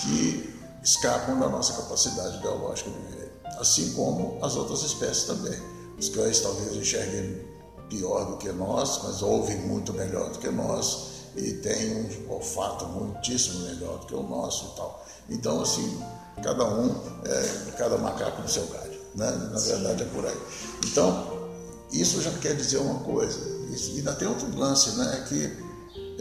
que 0.00 0.54
escapam 0.82 1.38
da 1.38 1.48
nossa 1.48 1.72
capacidade 1.74 2.38
biológica 2.38 2.90
de 2.90 3.16
ver, 3.16 3.32
assim 3.58 3.92
como 3.92 4.38
as 4.42 4.56
outras 4.56 4.82
espécies 4.82 5.24
também. 5.24 5.58
Os 5.98 6.08
cães 6.08 6.40
talvez 6.40 6.74
enxerguem 6.74 7.42
pior 7.88 8.24
do 8.24 8.36
que 8.36 8.50
nós, 8.52 9.00
mas 9.04 9.22
ouvem 9.22 9.56
muito 9.60 9.92
melhor 9.92 10.30
do 10.30 10.38
que 10.38 10.50
nós 10.50 11.14
e 11.36 11.52
têm 11.54 11.96
um 11.96 12.32
olfato 12.32 12.86
muitíssimo 12.86 13.64
melhor 13.66 13.98
do 13.98 14.06
que 14.06 14.14
o 14.14 14.22
nosso 14.22 14.72
e 14.72 14.76
tal. 14.76 15.06
Então, 15.28 15.62
assim, 15.62 16.00
cada 16.42 16.64
um, 16.64 16.90
é, 17.24 17.70
cada 17.72 17.98
macaco 17.98 18.42
no 18.42 18.48
seu 18.48 18.66
galho, 18.66 19.00
né? 19.14 19.30
na 19.30 19.58
verdade 19.58 20.02
é 20.02 20.06
por 20.06 20.26
aí. 20.26 20.38
Então, 20.86 21.48
isso 21.92 22.20
já 22.20 22.30
quer 22.38 22.54
dizer 22.56 22.78
uma 22.78 23.00
coisa, 23.00 23.38
e 23.82 23.98
ainda 23.98 24.14
tem 24.14 24.28
outro 24.28 24.48
lance, 24.56 24.96
né? 24.96 25.18
É 25.18 25.28
que 25.28 25.64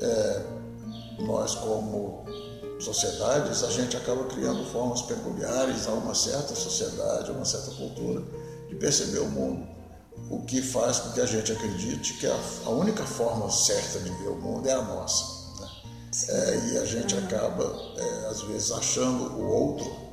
é, 0.02 0.46
nós, 1.20 1.56
como 1.56 2.26
sociedades, 2.80 3.64
a 3.64 3.72
gente 3.72 3.96
acaba 3.96 4.26
criando 4.26 4.66
formas 4.72 5.02
peculiares 5.04 5.88
a 5.88 5.92
uma 5.92 6.14
certa 6.14 6.54
sociedade, 6.56 7.30
a 7.30 7.34
uma 7.34 7.46
certa 7.46 7.72
cultura 7.72 8.24
de 8.70 8.76
perceber 8.76 9.20
o 9.20 9.30
mundo. 9.30 9.68
O 10.30 10.42
que 10.44 10.62
faz 10.62 11.00
com 11.00 11.12
que 11.12 11.22
a 11.22 11.26
gente 11.26 11.52
acredite 11.52 12.14
que 12.16 12.28
a, 12.28 12.40
a 12.66 12.70
única 12.70 13.04
forma 13.06 13.50
certa 13.50 14.00
de 14.00 14.10
ver 14.10 14.30
o 14.30 14.36
mundo 14.36 14.68
é 14.68 14.74
a 14.74 14.82
nossa. 14.82 15.62
Né? 15.62 15.70
É, 16.30 16.68
e 16.68 16.78
a 16.78 16.86
gente 16.86 17.16
acaba, 17.18 17.64
é, 17.98 18.28
às 18.28 18.42
vezes, 18.42 18.72
achando 18.72 19.34
o 19.34 19.48
outro 19.48 20.04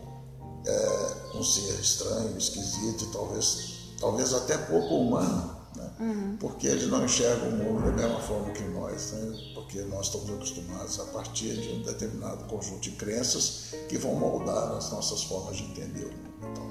é, 0.67 1.37
um 1.37 1.43
ser 1.43 1.79
estranho, 1.81 2.37
esquisito 2.37 3.07
talvez, 3.13 3.95
talvez 3.99 4.33
até 4.33 4.57
pouco 4.57 4.97
humano? 4.97 5.60
Uhum. 6.01 6.35
porque 6.41 6.67
eles 6.67 6.87
não 6.87 7.05
enxergam 7.05 7.51
o 7.51 7.53
mundo 7.53 7.85
da 7.85 7.93
mesma 7.93 8.21
forma 8.21 8.51
que 8.53 8.63
nós, 8.63 9.13
né? 9.13 9.53
porque 9.55 9.83
nós 9.83 10.07
estamos 10.07 10.31
acostumados 10.31 10.99
a 10.99 11.05
partir 11.05 11.55
de 11.61 11.69
um 11.69 11.83
determinado 11.83 12.45
conjunto 12.45 12.81
de 12.81 12.93
crenças 12.93 13.75
que 13.87 13.99
vão 13.99 14.15
moldar 14.15 14.73
as 14.73 14.91
nossas 14.91 15.23
formas 15.25 15.59
de 15.59 15.65
entender 15.65 16.07
o 16.07 16.09
mundo. 16.09 16.31
Então, 16.51 16.71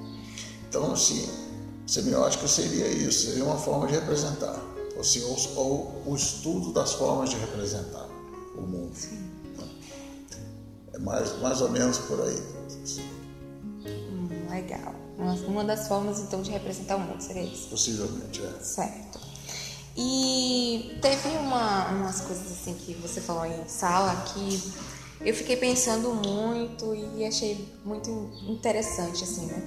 então 0.67 0.91
assim, 0.91 1.29
semiótica 1.85 2.47
seria 2.47 2.87
isso, 2.87 3.27
seria 3.27 3.45
uma 3.45 3.57
forma 3.57 3.85
de 3.85 3.93
representar, 3.93 4.59
ou, 4.97 5.03
seja, 5.03 5.27
ou, 5.55 6.01
o 6.07 6.15
estudo 6.15 6.73
das 6.73 6.93
formas 6.93 7.29
de 7.29 7.35
representar 7.35 8.09
o 8.57 8.61
mundo. 8.61 8.97
Né? 9.59 9.69
É 10.93 10.97
mais, 10.97 11.39
mais 11.39 11.61
ou 11.61 11.69
menos 11.69 11.99
por 11.99 12.19
aí. 12.21 12.41
Hum, 13.85 14.27
legal. 14.49 14.98
Uma 15.47 15.63
das 15.63 15.87
formas, 15.87 16.19
então, 16.19 16.41
de 16.41 16.49
representar 16.49 16.95
o 16.95 16.99
mundo, 16.99 17.21
seria 17.21 17.43
isso? 17.43 17.67
Possivelmente, 17.67 18.41
é. 18.41 18.63
Certo. 18.63 19.19
E 19.97 20.97
teve 21.01 21.27
uma, 21.37 21.89
umas 21.89 22.21
coisas 22.21 22.49
assim 22.51 22.73
que 22.73 22.93
você 22.93 23.19
falou 23.19 23.45
em 23.45 23.67
sala 23.67 24.15
que 24.27 24.71
eu 25.19 25.33
fiquei 25.33 25.57
pensando 25.57 26.13
muito 26.13 26.95
e 26.95 27.25
achei 27.25 27.67
muito 27.83 28.09
interessante, 28.47 29.25
assim, 29.25 29.47
né? 29.47 29.61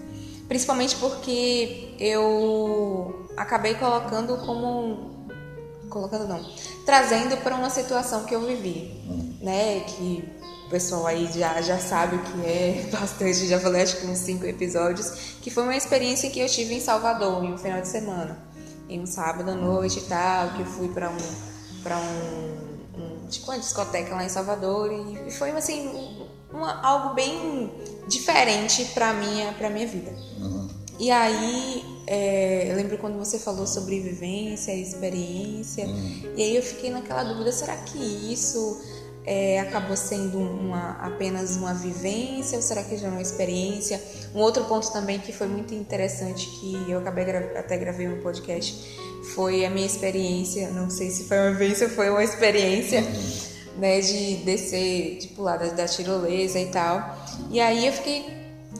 Principalmente 0.48 0.96
porque 0.96 1.94
eu 1.98 3.28
acabei 3.36 3.74
colocando 3.74 4.38
como. 4.38 5.26
Colocando 5.90 6.26
não. 6.26 6.42
Trazendo 6.86 7.36
para 7.42 7.54
uma 7.54 7.68
situação 7.68 8.24
que 8.24 8.34
eu 8.34 8.40
vivi, 8.46 9.38
né? 9.42 9.80
Que 9.80 10.24
pessoal 10.72 11.06
aí 11.06 11.30
já, 11.32 11.60
já 11.60 11.78
sabe 11.78 12.16
o 12.16 12.22
que 12.22 12.46
é 12.46 12.88
bastante, 12.90 13.46
já 13.46 13.60
falei 13.60 13.82
acho 13.82 13.98
que 13.98 14.06
uns 14.06 14.18
cinco 14.18 14.46
episódios, 14.46 15.10
que 15.42 15.50
foi 15.50 15.62
uma 15.64 15.76
experiência 15.76 16.30
que 16.30 16.40
eu 16.40 16.48
tive 16.48 16.74
em 16.74 16.80
Salvador, 16.80 17.44
em 17.44 17.52
um 17.52 17.58
final 17.58 17.80
de 17.82 17.88
semana. 17.88 18.38
Em 18.88 19.00
um 19.00 19.06
sábado 19.06 19.50
à 19.50 19.54
noite 19.54 19.98
e 20.00 20.02
tal, 20.02 20.50
que 20.54 20.60
eu 20.60 20.66
fui 20.66 20.88
para 20.88 21.10
um. 21.10 21.16
Pra 21.82 21.98
um, 21.98 23.22
um 23.24 23.26
tipo 23.28 23.50
uma 23.50 23.58
discoteca 23.58 24.14
lá 24.14 24.24
em 24.24 24.28
Salvador 24.28 24.90
e 24.92 25.30
foi 25.30 25.50
assim 25.50 25.90
uma, 26.52 26.80
algo 26.82 27.14
bem 27.14 27.72
diferente 28.06 28.84
para 28.94 29.12
minha 29.14 29.52
para 29.54 29.70
minha 29.70 29.86
vida 29.86 30.10
Uhum. 30.38 30.68
e 30.98 31.10
aí 31.10 31.84
é, 32.06 32.70
eu 32.70 32.76
lembro 32.76 32.98
quando 32.98 33.18
você 33.18 33.38
falou 33.38 33.66
sobre 33.66 34.00
vivência 34.00 34.74
experiência 34.74 35.86
e 36.36 36.42
aí 36.42 36.56
eu 36.56 36.62
fiquei 36.62 36.90
naquela 36.90 37.24
dúvida 37.24 37.50
será 37.50 37.76
que 37.76 37.98
isso 37.98 38.80
é, 39.24 39.60
acabou 39.60 39.96
sendo 39.96 40.38
uma, 40.38 40.92
apenas 41.00 41.56
uma 41.56 41.72
vivência 41.72 42.56
ou 42.56 42.62
será 42.62 42.82
que 42.82 42.96
já 42.96 43.06
é 43.06 43.10
uma 43.10 43.22
experiência 43.22 44.02
um 44.34 44.40
outro 44.40 44.64
ponto 44.64 44.92
também 44.92 45.18
que 45.20 45.32
foi 45.32 45.46
muito 45.46 45.74
interessante 45.74 46.46
que 46.58 46.90
eu 46.90 46.98
acabei 46.98 47.24
até 47.56 47.76
gravei 47.76 48.08
um 48.08 48.20
podcast 48.20 48.98
foi 49.34 49.64
a 49.64 49.70
minha 49.70 49.86
experiência 49.86 50.70
não 50.70 50.90
sei 50.90 51.10
se 51.10 51.24
foi 51.24 51.38
uma 51.38 51.52
vivência 51.52 51.86
ou 51.86 51.92
foi 51.92 52.10
uma 52.10 52.24
experiência 52.24 53.02
né, 53.76 54.00
de 54.00 54.36
descer, 54.36 55.18
de 55.18 55.28
pular 55.28 55.56
da, 55.56 55.66
da 55.66 55.86
tirolesa 55.86 56.58
e 56.58 56.66
tal. 56.66 57.16
E 57.50 57.60
aí 57.60 57.86
eu 57.86 57.92
fiquei 57.92 58.24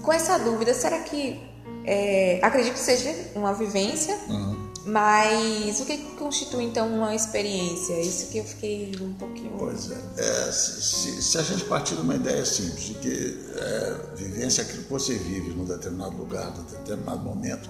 com 0.02 0.12
essa 0.12 0.38
dúvida, 0.38 0.74
será 0.74 1.00
que 1.00 1.40
é, 1.84 2.38
acredito 2.42 2.74
que 2.74 2.78
seja 2.78 3.14
uma 3.34 3.52
vivência, 3.52 4.16
Uhum. 4.28 4.51
Mas 4.84 5.80
o 5.80 5.84
que 5.84 5.96
constitui 6.18 6.64
então 6.64 6.88
uma 6.92 7.14
experiência? 7.14 8.00
Isso 8.00 8.28
que 8.30 8.38
eu 8.38 8.44
fiquei 8.44 8.92
um 9.00 9.12
pouquinho. 9.14 9.52
Pois 9.58 9.90
é. 9.90 9.98
É, 10.16 10.52
se, 10.52 11.22
se- 11.22 11.38
a 11.38 11.42
gente 11.42 11.64
partir 11.64 11.94
de 11.96 12.00
uma 12.02 12.14
ideia 12.14 12.44
simples, 12.44 12.84
de 12.84 12.94
que 12.94 13.38
é, 13.56 13.96
vivência 14.16 14.62
é 14.62 14.64
aquilo 14.64 14.82
que 14.84 14.90
você 14.90 15.14
vive 15.14 15.50
num 15.50 15.64
determinado 15.64 16.16
lugar, 16.16 16.50
num 16.56 16.64
determinado 16.64 17.20
momento, 17.22 17.68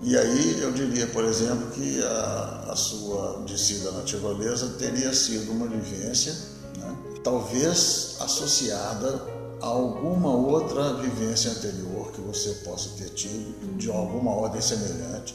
e 0.00 0.16
aí 0.16 0.60
eu 0.60 0.70
diria, 0.72 1.08
por 1.08 1.24
exemplo, 1.24 1.70
que 1.72 2.00
a, 2.04 2.68
a 2.70 2.76
sua 2.76 3.42
descida 3.46 3.90
na 3.90 4.02
tirolesa 4.02 4.68
teria 4.78 5.12
sido 5.12 5.50
uma 5.50 5.66
vivência, 5.66 6.32
né, 6.76 6.96
talvez 7.24 8.16
associada 8.20 9.20
a 9.60 9.66
alguma 9.66 10.30
outra 10.32 10.94
vivência 10.94 11.50
anterior 11.50 12.12
que 12.12 12.20
você 12.20 12.50
possa 12.64 12.90
ter 12.90 13.08
tido, 13.10 13.76
de 13.76 13.90
alguma 13.90 14.30
ordem 14.30 14.60
semelhante. 14.60 15.34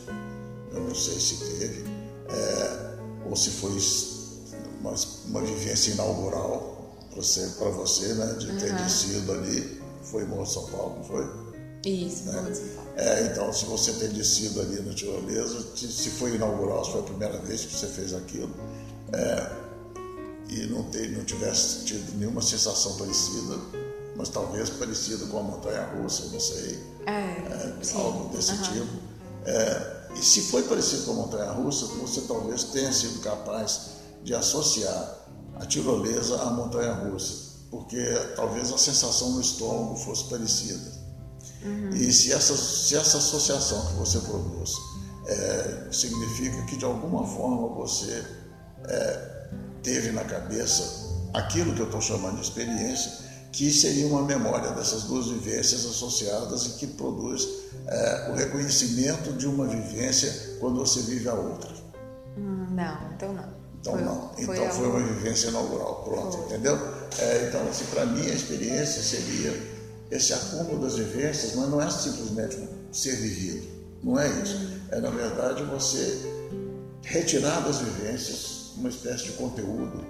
Eu 0.73 0.81
não 0.81 0.95
sei 0.95 1.19
se 1.19 1.37
teve, 1.37 1.83
é, 2.29 3.29
ou 3.29 3.35
se 3.35 3.51
foi 3.51 3.77
uma, 4.81 4.93
uma 5.27 5.41
vivência 5.41 5.91
inaugural 5.91 6.73
para 7.11 7.69
você, 7.69 8.13
né, 8.15 8.33
de 8.39 8.47
ter 8.59 8.73
descido 8.75 9.31
ali. 9.31 9.81
Foi 10.03 10.23
em 10.23 10.45
São 10.45 10.65
Paulo, 10.65 10.95
não 10.97 11.03
foi? 11.03 11.43
Isso, 11.85 12.25
né? 12.25 12.33
vamos 12.41 12.59
falar. 12.59 12.87
É, 12.97 13.25
então, 13.31 13.51
se 13.53 13.65
você 13.65 13.93
ter 13.93 14.09
descido 14.09 14.61
ali 14.61 14.81
no 14.81 14.93
tirolesa, 14.93 15.65
se 15.75 15.91
se 15.91 16.09
foi 16.11 16.35
inaugural, 16.35 16.83
se 16.83 16.91
foi 16.91 17.01
a 17.01 17.03
primeira 17.03 17.37
vez 17.39 17.65
que 17.65 17.75
você 17.75 17.87
fez 17.87 18.13
aquilo, 18.13 18.53
é, 19.13 19.51
e 20.49 20.65
não, 20.67 20.83
ter, 20.83 21.09
não 21.11 21.23
tivesse 21.23 21.85
tido 21.85 22.17
nenhuma 22.17 22.41
sensação 22.41 22.95
parecida, 22.95 23.57
mas 24.15 24.29
talvez 24.29 24.69
parecida 24.69 25.25
com 25.25 25.39
a 25.39 25.43
montanha-russa, 25.43 26.25
não 26.31 26.39
sei, 26.39 26.79
É, 27.05 27.11
é, 27.11 27.95
algo 27.95 28.35
desse 28.35 28.51
Aham. 28.51 28.73
tipo. 28.73 29.13
É, 29.45 30.02
e 30.15 30.23
se 30.23 30.41
foi 30.43 30.63
parecido 30.63 31.03
com 31.03 31.11
a 31.11 31.15
montanha-russa, 31.15 31.85
você 32.01 32.21
talvez 32.21 32.65
tenha 32.65 32.91
sido 32.91 33.19
capaz 33.21 33.91
de 34.23 34.33
associar 34.33 35.17
a 35.55 35.65
tirolesa 35.65 36.41
à 36.41 36.49
montanha-russa, 36.51 37.53
porque 37.69 38.01
talvez 38.35 38.71
a 38.71 38.77
sensação 38.77 39.31
no 39.31 39.41
estômago 39.41 39.95
fosse 39.97 40.25
parecida. 40.25 41.03
E 41.93 42.11
se 42.11 42.33
essa, 42.33 42.55
se 42.55 42.95
essa 42.95 43.17
associação 43.17 43.85
que 43.87 43.93
você 43.93 44.19
produz 44.19 44.71
é, 45.25 45.87
significa 45.91 46.61
que 46.65 46.75
de 46.75 46.83
alguma 46.83 47.25
forma 47.25 47.69
você 47.69 48.23
é, 48.85 49.47
teve 49.81 50.11
na 50.11 50.25
cabeça 50.25 50.83
aquilo 51.33 51.73
que 51.73 51.79
eu 51.79 51.85
estou 51.85 52.01
chamando 52.01 52.35
de 52.35 52.41
experiência, 52.41 53.22
que 53.53 53.71
seria 53.71 54.07
uma 54.07 54.23
memória 54.23 54.71
dessas 54.71 55.03
duas 55.03 55.27
vivências 55.27 55.85
associadas 55.85 56.65
e 56.65 56.69
que 56.71 56.87
produz 56.87 57.47
é, 57.87 58.31
o 58.31 58.35
reconhecimento 58.35 59.31
de 59.33 59.47
uma 59.47 59.65
vivência 59.67 60.57
quando 60.59 60.79
você 60.79 61.01
vive 61.01 61.29
a 61.29 61.33
outra. 61.35 61.69
Hum, 62.37 62.65
Não, 62.71 62.97
então 63.15 63.31
não. 63.33 63.63
Então 63.79 63.93
Foi- 63.93 64.01
não, 64.03 64.29
foi 64.33 64.43
então 64.57 64.69
foi 64.71 64.85
algo- 64.87 64.97
uma 64.97 65.07
vivência 65.07 65.49
inaugural, 65.49 66.03
pronto, 66.03 66.37
entendeu? 66.45 66.75
É, 67.19 67.47
então, 67.47 67.61
assim, 67.69 67.85
para 67.93 68.05
mim 68.07 68.25
a 68.29 68.33
experiência 68.33 69.01
seria 69.03 69.53
esse 70.09 70.33
acúmulo 70.33 70.79
das 70.81 70.95
vivências, 70.95 71.53
mas 71.55 71.69
não 71.69 71.81
é 71.81 71.89
simplesmente 71.91 72.57
ser 72.91 73.15
vivido, 73.17 73.67
não 74.03 74.19
é 74.19 74.27
isso. 74.41 74.57
É 74.89 74.99
na 74.99 75.09
verdade 75.09 75.63
você 75.63 76.17
retirar 77.03 77.59
das 77.61 77.77
vivências 77.79 78.71
uma 78.77 78.89
espécie 78.89 79.25
de 79.25 79.31
conteúdo 79.33 80.03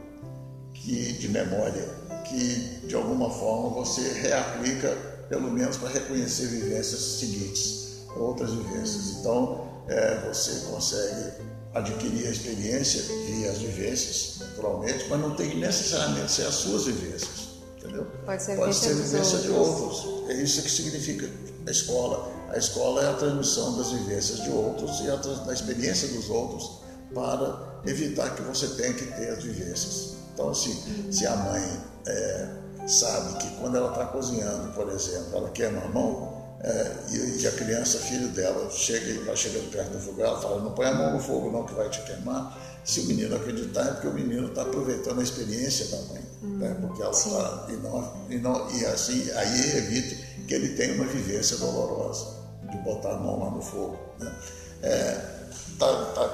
que 0.83 1.13
de 1.13 1.29
memória 1.29 2.03
que 2.23 2.87
de 2.87 2.95
alguma 2.95 3.29
forma 3.29 3.69
você 3.69 4.01
reaplica 4.21 4.89
pelo 5.29 5.51
menos 5.51 5.77
para 5.77 5.89
reconhecer 5.89 6.47
vivências 6.47 6.99
seguintes, 6.99 8.05
outras 8.15 8.51
vivências. 8.51 9.17
Então 9.19 9.67
é, 9.87 10.27
você 10.27 10.67
consegue 10.69 11.31
adquirir 11.73 12.27
a 12.27 12.31
experiência 12.31 13.01
via 13.25 13.51
as 13.51 13.57
vivências, 13.57 14.37
naturalmente, 14.39 15.05
mas 15.09 15.19
não 15.19 15.35
tem 15.35 15.49
que 15.49 15.57
necessariamente 15.57 16.31
ser 16.31 16.43
as 16.43 16.55
suas 16.55 16.85
vivências, 16.85 17.49
entendeu? 17.77 18.05
Pode 18.25 18.43
ser 18.43 18.55
Pode 18.55 18.75
ser 18.75 18.93
vivência 18.93 19.39
de 19.39 19.49
outros. 19.49 20.05
outros. 20.05 20.29
É 20.29 20.33
isso 20.41 20.61
que 20.61 20.69
significa 20.69 21.29
a 21.65 21.71
escola. 21.71 22.31
A 22.49 22.57
escola 22.57 23.03
é 23.03 23.09
a 23.09 23.13
transmissão 23.13 23.77
das 23.77 23.91
vivências 23.91 24.43
de 24.43 24.51
outros 24.51 24.99
e 24.99 25.09
a 25.09 25.15
da 25.15 25.53
experiência 25.53 26.07
dos 26.09 26.29
outros 26.29 26.83
para 27.13 27.81
evitar 27.85 28.35
que 28.35 28.43
você 28.43 28.67
tenha 28.67 28.93
que 28.93 29.05
ter 29.05 29.29
as 29.29 29.43
vivências. 29.43 30.12
Então, 30.33 30.49
assim, 30.49 31.11
se 31.11 31.25
a 31.27 31.35
mãe 31.35 31.61
é, 32.07 32.47
sabe 32.87 33.37
que 33.37 33.49
quando 33.57 33.77
ela 33.77 33.89
está 33.89 34.05
cozinhando, 34.05 34.73
por 34.73 34.89
exemplo, 34.89 35.37
ela 35.37 35.49
queima 35.51 35.81
a 35.81 35.87
mão, 35.89 36.43
é, 36.63 36.95
e, 37.11 37.45
a 37.45 37.51
criança, 37.51 37.99
filho 37.99 38.29
dela, 38.29 38.69
chega 38.71 39.09
e 39.09 39.17
vai 39.19 39.35
chegando 39.35 39.69
perto 39.69 39.91
do 39.91 39.99
fogo, 39.99 40.21
ela 40.21 40.39
fala, 40.39 40.61
não 40.61 40.71
põe 40.71 40.85
a 40.85 40.93
mão 40.93 41.11
no 41.11 41.19
fogo 41.19 41.51
não 41.51 41.65
que 41.65 41.73
vai 41.73 41.89
te 41.89 42.01
queimar. 42.03 42.57
Se 42.85 43.01
o 43.01 43.05
menino 43.05 43.35
acreditar, 43.35 43.81
é 43.81 43.91
porque 43.91 44.07
o 44.07 44.13
menino 44.13 44.47
está 44.47 44.61
aproveitando 44.61 45.19
a 45.19 45.23
experiência 45.23 45.87
da 45.87 46.01
mãe, 46.03 46.21
né? 46.41 46.77
porque 46.79 47.01
ela 47.01 47.11
está 47.11 47.67
e 47.69 47.73
não, 47.73 48.13
e 48.29 48.37
não 48.37 48.71
e 48.71 48.85
assim 48.85 49.29
aí 49.31 49.77
evite 49.77 50.15
que 50.47 50.53
ele 50.53 50.69
tenha 50.69 50.93
uma 50.95 51.05
vivência 51.05 51.57
dolorosa 51.57 52.43
de 52.69 52.77
botar 52.77 53.11
a 53.11 53.17
mão 53.17 53.39
lá 53.43 53.51
no 53.51 53.61
fogo. 53.61 53.99
Né? 54.19 54.33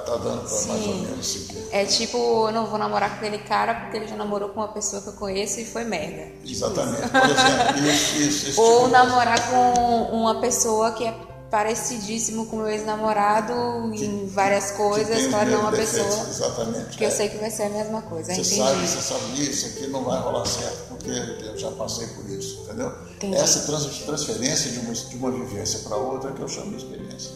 Tá, 0.04 0.16
dando 0.16 0.40
para 0.48 0.66
mais 0.72 0.86
ou 0.86 0.94
menos 0.96 1.26
seguir. 1.26 1.68
É 1.70 1.84
tipo, 1.84 2.16
eu 2.48 2.52
não 2.52 2.66
vou 2.66 2.78
namorar 2.78 3.10
com 3.10 3.16
aquele 3.16 3.38
cara 3.38 3.74
porque 3.74 3.96
ele 3.96 4.08
já 4.08 4.16
namorou 4.16 4.48
com 4.50 4.60
uma 4.60 4.68
pessoa 4.68 5.00
que 5.02 5.08
eu 5.08 5.12
conheço 5.14 5.60
e 5.60 5.64
foi 5.64 5.84
merda. 5.84 6.24
Tipo 6.44 6.50
Exatamente. 6.50 7.08
Por 7.08 7.30
exemplo, 7.30 7.88
isso, 7.88 8.16
isso, 8.20 8.48
esse 8.50 8.60
Ou 8.60 8.76
tipo 8.84 8.88
namorar 8.90 9.50
com 9.50 10.16
uma 10.16 10.40
pessoa 10.40 10.92
que 10.92 11.04
é 11.04 11.14
parecidíssimo 11.50 12.46
com 12.46 12.56
meu 12.56 12.68
ex-namorado 12.68 13.52
em 13.94 14.26
várias 14.28 14.70
coisas, 14.70 15.26
os 15.26 15.32
não 15.32 15.38
uma 15.40 15.44
mesmos 15.72 15.92
defeitos, 15.92 16.14
pessoa 16.16 16.28
Exatamente. 16.48 16.96
que 16.96 17.04
eu 17.04 17.08
é. 17.08 17.10
sei 17.10 17.28
que 17.28 17.38
vai 17.38 17.50
ser 17.50 17.64
a 17.64 17.68
mesma 17.70 18.02
coisa. 18.02 18.32
Você 18.32 18.40
Entendi. 18.40 18.56
sabe, 18.56 18.86
você 18.86 19.00
sabe 19.00 19.42
isso 19.50 19.66
aqui 19.66 19.86
não 19.88 20.04
vai 20.04 20.20
rolar 20.20 20.46
certo, 20.46 20.88
porque 20.88 21.10
eu 21.10 21.58
já 21.58 21.70
passei 21.72 22.06
por 22.08 22.28
isso, 22.30 22.60
entendeu? 22.64 22.92
Entendi. 23.16 23.34
Essa 23.36 23.60
trans- 23.66 23.98
transferência 24.06 24.70
de 24.70 24.78
uma, 24.78 24.94
de 24.94 25.16
uma 25.16 25.30
vivência 25.32 25.80
para 25.80 25.96
outra 25.96 26.30
que 26.32 26.40
eu 26.40 26.48
chamo 26.48 26.70
de 26.70 26.76
experiência. 26.76 27.32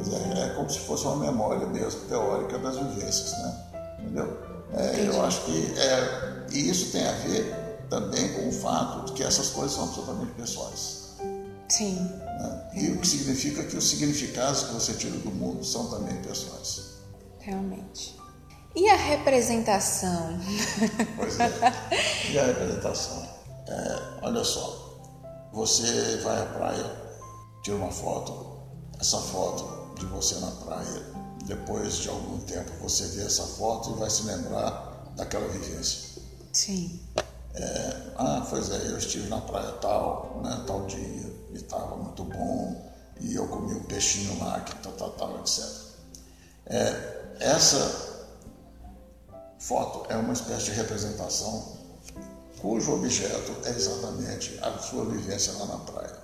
Dizer, 0.00 0.36
é 0.36 0.48
como 0.54 0.68
se 0.70 0.80
fosse 0.80 1.04
uma 1.04 1.16
memória 1.16 1.66
mesmo, 1.66 2.00
teórica 2.02 2.58
das 2.58 2.76
vivências, 2.76 3.32
né? 3.32 3.64
Entendeu? 3.98 4.38
É, 4.72 5.06
eu 5.06 5.24
acho 5.24 5.44
que 5.44 5.74
é, 5.78 6.46
e 6.52 6.70
isso 6.70 6.92
tem 6.92 7.06
a 7.06 7.12
ver 7.12 7.86
também 7.88 8.32
com 8.34 8.48
o 8.48 8.52
fato 8.52 9.06
de 9.06 9.12
que 9.12 9.22
essas 9.22 9.50
coisas 9.50 9.72
são 9.72 9.84
absolutamente 9.84 10.32
pessoais. 10.32 11.16
Sim. 11.68 11.94
né? 11.94 12.70
E 12.74 12.90
o 12.90 12.98
que 12.98 13.06
significa 13.06 13.64
que 13.64 13.76
os 13.76 13.88
significados 13.88 14.64
que 14.64 14.74
você 14.74 14.94
tira 14.94 15.16
do 15.18 15.30
mundo 15.30 15.64
são 15.64 15.88
também 15.90 16.16
pessoais. 16.22 17.00
Realmente. 17.38 18.18
E 18.74 18.88
a 18.88 18.96
representação? 18.96 20.38
Pois 21.16 21.38
é. 21.40 21.50
E 22.30 22.38
a 22.38 22.46
representação? 22.46 23.28
É, 23.66 23.98
olha 24.22 24.44
só, 24.44 25.00
você 25.52 26.18
vai 26.22 26.40
à 26.40 26.46
praia 26.46 27.00
tira 27.62 27.76
uma 27.76 27.90
foto, 27.90 28.62
essa 28.98 29.18
foto 29.18 29.79
de 30.00 30.06
você 30.06 30.34
na 30.36 30.50
praia, 30.50 31.06
depois 31.44 31.96
de 31.96 32.08
algum 32.08 32.38
tempo 32.40 32.70
você 32.80 33.04
vê 33.08 33.22
essa 33.22 33.44
foto 33.44 33.90
e 33.90 33.98
vai 33.98 34.10
se 34.10 34.22
lembrar 34.24 35.12
daquela 35.16 35.46
vivência. 35.48 36.22
Sim. 36.52 37.00
É, 37.54 38.12
ah, 38.16 38.46
pois 38.48 38.70
é, 38.70 38.88
eu 38.88 38.98
estive 38.98 39.28
na 39.28 39.40
praia 39.40 39.72
tal, 39.72 40.40
né, 40.42 40.64
tal 40.66 40.86
dia, 40.86 41.32
e 41.50 41.56
estava 41.56 41.96
muito 41.96 42.24
bom, 42.24 42.90
e 43.20 43.34
eu 43.34 43.46
comi 43.48 43.74
um 43.74 43.82
peixinho 43.84 44.38
lá, 44.38 44.60
que 44.60 44.74
tal, 44.76 44.92
tal, 44.92 45.10
tal, 45.10 45.40
etc. 45.40 45.64
É, 46.66 47.36
essa 47.40 48.28
foto 49.58 50.10
é 50.10 50.16
uma 50.16 50.32
espécie 50.32 50.66
de 50.66 50.70
representação 50.72 51.78
cujo 52.60 52.92
objeto 52.92 53.52
é 53.64 53.70
exatamente 53.70 54.58
a 54.62 54.78
sua 54.78 55.04
vivência 55.06 55.52
lá 55.54 55.66
na 55.66 55.78
praia. 55.78 56.18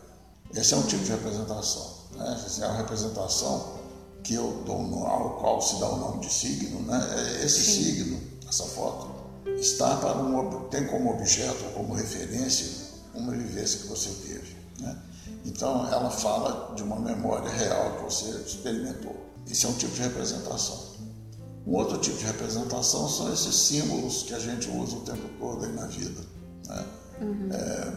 Esse 0.55 0.75
é 0.75 0.77
um 0.77 0.83
tipo 0.83 1.03
de 1.03 1.11
representação. 1.11 1.96
Né? 2.15 2.43
Essa 2.47 2.65
é 2.65 2.69
uma 2.69 2.77
representação 2.77 3.77
que 4.23 4.35
eu 4.35 4.63
dou 4.67 5.07
ao 5.07 5.37
qual 5.39 5.61
se 5.61 5.79
dá 5.79 5.89
o 5.89 5.97
nome 5.97 6.21
de 6.21 6.33
signo. 6.33 6.81
Né? 6.81 7.01
Esse 7.45 7.61
Sim. 7.61 7.85
signo, 7.85 8.21
essa 8.49 8.65
foto, 8.65 9.09
está 9.59 9.97
para 9.97 10.19
um, 10.19 10.69
tem 10.69 10.87
como 10.87 11.11
objeto, 11.11 11.65
como 11.75 11.95
referência, 11.95 12.67
uma 13.15 13.33
vivência 13.33 13.81
que 13.81 13.87
você 13.89 14.11
teve. 14.27 14.57
Né? 14.81 14.97
Então, 15.45 15.87
ela 15.93 16.11
fala 16.11 16.75
de 16.75 16.83
uma 16.83 16.99
memória 16.99 17.49
real 17.49 17.97
que 17.97 18.03
você 18.05 18.31
experimentou. 18.41 19.15
Esse 19.49 19.67
é 19.67 19.69
um 19.69 19.75
tipo 19.75 19.95
de 19.95 20.03
representação. 20.03 20.97
Um 21.67 21.75
outro 21.75 21.99
tipo 21.99 22.19
de 22.19 22.25
representação 22.25 23.09
são 23.09 23.33
esses 23.33 23.55
símbolos 23.55 24.25
que 24.25 24.35
a 24.35 24.39
gente 24.39 24.69
usa 24.69 24.97
o 24.97 25.01
tempo 25.01 25.29
todo 25.39 25.65
aí 25.65 25.73
na 25.73 25.87
vida. 25.87 26.21
Né? 26.67 26.85
Uhum. 27.21 27.49
É, 27.53 27.93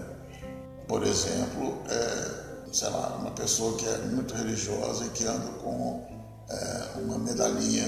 por 0.88 1.04
exemplo, 1.04 1.78
é, 1.88 2.49
sei 2.72 2.90
lá, 2.90 3.18
uma 3.20 3.32
pessoa 3.32 3.78
que 3.78 3.86
é 3.86 3.98
muito 4.06 4.34
religiosa 4.34 5.06
e 5.06 5.10
que 5.10 5.26
anda 5.26 5.48
com 5.64 6.06
é, 6.50 7.00
uma 7.02 7.18
medalhinha 7.18 7.88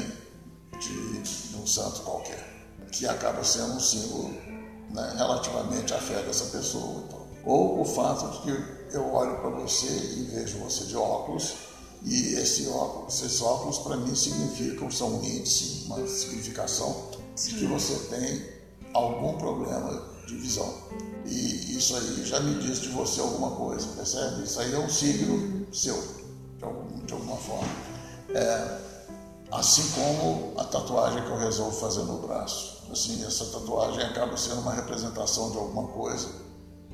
de, 0.80 1.22
de 1.22 1.56
um 1.56 1.68
santo 1.68 2.02
qualquer 2.02 2.52
que 2.92 3.08
acaba 3.08 3.44
sendo 3.44 3.74
um 3.74 3.80
símbolo 3.80 4.30
né, 4.92 5.14
relativamente 5.16 5.94
à 5.94 5.98
fé 5.98 6.22
dessa 6.24 6.46
pessoa. 6.46 7.04
Então. 7.08 7.22
Ou 7.46 7.82
o 7.82 7.86
fato 7.86 8.30
de 8.30 8.42
que 8.42 8.96
eu 8.96 9.14
olho 9.14 9.38
para 9.40 9.50
você 9.50 9.88
e 9.88 10.30
vejo 10.34 10.60
você 10.60 10.86
de 10.86 10.96
óculos 10.96 11.54
e 12.04 12.34
esse 12.34 12.68
óculos, 12.68 13.22
esses 13.22 13.42
óculos 13.42 13.78
para 13.80 13.96
mim 13.98 14.14
significam, 14.16 14.90
são 14.92 15.20
um 15.20 15.24
índice, 15.24 15.86
uma 15.86 16.06
significação 16.08 17.12
de 17.36 17.56
que 17.56 17.66
você 17.66 17.96
tem 18.10 18.46
algum 18.94 19.38
problema 19.38 20.04
de 20.28 20.36
visão. 20.36 20.74
E 21.26 21.78
isso 21.78 21.96
aí 21.96 22.26
já 22.26 22.40
me 22.40 22.56
diz 22.62 22.80
de 22.80 22.90
você 22.90 23.22
alguma 23.22 23.52
coisa, 23.52 23.88
percebe? 23.96 24.44
Isso 24.44 24.60
aí 24.60 24.74
é 24.74 24.80
um 24.80 24.90
signo 24.90 25.68
seu, 25.74 25.96
de, 26.58 26.64
algum, 26.64 27.06
de 27.06 27.14
alguma 27.14 27.38
forma. 27.38 27.70
É, 28.34 28.78
assim 29.52 29.84
como 29.92 30.54
a 30.58 30.64
tatuagem 30.64 31.24
que 31.24 31.30
eu 31.30 31.38
resolvo 31.38 31.78
fazer 31.78 32.04
no 32.04 32.20
braço 32.20 32.82
assim, 32.92 33.24
essa 33.26 33.46
tatuagem 33.46 34.04
acaba 34.04 34.36
sendo 34.38 34.62
uma 34.62 34.74
representação 34.74 35.52
de 35.52 35.58
alguma 35.58 35.88
coisa, 35.88 36.30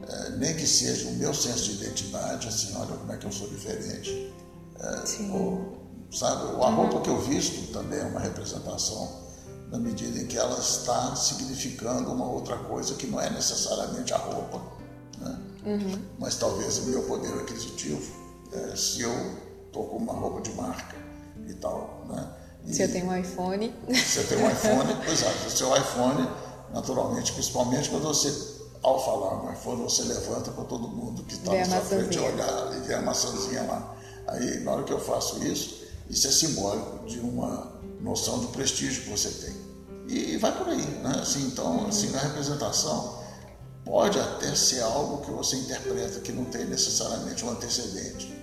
é, 0.07 0.29
nem 0.31 0.55
que 0.55 0.65
seja 0.65 1.09
o 1.09 1.13
meu 1.13 1.33
senso 1.33 1.63
de 1.63 1.83
identidade, 1.83 2.47
assim, 2.47 2.75
olha 2.75 2.95
como 2.95 3.11
é 3.11 3.17
que 3.17 3.25
eu 3.25 3.31
sou 3.31 3.47
diferente. 3.49 4.33
É, 4.79 5.31
ou, 5.31 5.77
sabe, 6.11 6.61
a 6.61 6.69
roupa 6.69 7.01
que 7.01 7.09
eu 7.09 7.19
visto 7.21 7.71
também 7.73 7.99
é 7.99 8.03
uma 8.03 8.19
representação, 8.19 9.26
na 9.71 9.77
medida 9.77 10.19
em 10.19 10.27
que 10.27 10.37
ela 10.37 10.57
está 10.59 11.15
significando 11.15 12.11
uma 12.11 12.25
outra 12.25 12.57
coisa 12.57 12.95
que 12.95 13.07
não 13.07 13.19
é 13.19 13.29
necessariamente 13.29 14.13
a 14.13 14.17
roupa, 14.17 14.61
né? 15.19 15.39
uhum. 15.65 16.01
mas 16.17 16.35
talvez 16.35 16.77
o 16.79 16.83
meu 16.83 17.03
poder 17.03 17.33
aquisitivo, 17.33 18.11
é, 18.53 18.75
se 18.75 19.01
eu 19.01 19.13
estou 19.67 19.87
com 19.87 19.97
uma 19.97 20.13
roupa 20.13 20.41
de 20.41 20.53
marca 20.53 20.95
e 21.47 21.53
tal, 21.55 22.05
né? 22.07 22.27
Se 22.71 22.83
eu 22.83 22.91
tenho 22.91 23.07
um 23.07 23.17
iPhone. 23.17 23.73
Se 23.93 24.19
eu 24.19 24.27
tenho 24.27 24.45
um 24.45 24.51
iPhone, 24.51 24.91
exato. 25.09 25.37
É, 25.43 25.47
o 25.47 25.51
seu 25.51 25.77
iPhone, 25.77 26.27
naturalmente, 26.73 27.31
principalmente 27.31 27.89
quando 27.89 28.03
você, 28.03 28.33
ao 28.83 29.03
falar 29.03 29.43
no 29.43 29.53
iPhone, 29.53 29.83
você 29.83 30.03
levanta 30.03 30.51
para 30.51 30.65
todo 30.65 30.87
mundo 30.87 31.23
que 31.23 31.33
está 31.33 31.53
na 31.53 31.65
sua 31.65 31.81
frente 31.81 32.19
olhar 32.19 32.77
e 32.77 32.87
ver 32.87 32.95
a 32.95 33.01
maçãzinha 33.01 33.63
lá. 33.63 33.95
Aí, 34.27 34.59
na 34.61 34.71
hora 34.71 34.83
que 34.83 34.91
eu 34.91 34.99
faço 34.99 35.41
isso, 35.45 35.87
isso 36.09 36.27
é 36.27 36.31
simbólico 36.31 37.05
de 37.05 37.19
uma 37.19 37.76
noção 38.01 38.39
do 38.39 38.47
prestígio 38.49 39.03
que 39.03 39.09
você 39.09 39.29
tem. 39.29 39.67
E 40.07 40.37
vai 40.37 40.57
por 40.57 40.69
aí, 40.69 40.81
né? 40.81 41.19
Assim, 41.21 41.47
então, 41.47 41.87
assim, 41.87 42.09
na 42.11 42.19
representação, 42.19 43.21
pode 43.83 44.19
até 44.19 44.55
ser 44.55 44.81
algo 44.81 45.25
que 45.25 45.31
você 45.31 45.57
interpreta 45.57 46.19
que 46.21 46.31
não 46.31 46.45
tem 46.45 46.65
necessariamente 46.65 47.43
um 47.43 47.51
antecedente. 47.51 48.33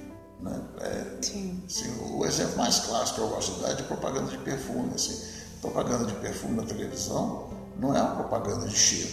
Né? 0.40 0.60
É, 0.80 1.22
Sim. 1.22 1.62
Assim, 1.66 1.90
o 2.12 2.24
exemplo 2.26 2.58
mais 2.58 2.80
clássico 2.80 3.16
que 3.16 3.20
eu 3.22 3.28
gosto 3.28 3.54
de 3.54 3.60
dar 3.62 3.70
é 3.70 3.74
de 3.74 3.82
propaganda 3.84 4.30
de 4.30 4.38
perfume. 4.38 4.92
Assim. 4.94 5.18
Propaganda 5.62 6.04
de 6.04 6.14
perfume 6.16 6.56
na 6.56 6.64
televisão 6.64 7.50
não 7.78 7.96
é 7.96 8.00
uma 8.00 8.16
propaganda 8.16 8.66
de 8.66 8.76
cheiro, 8.76 9.10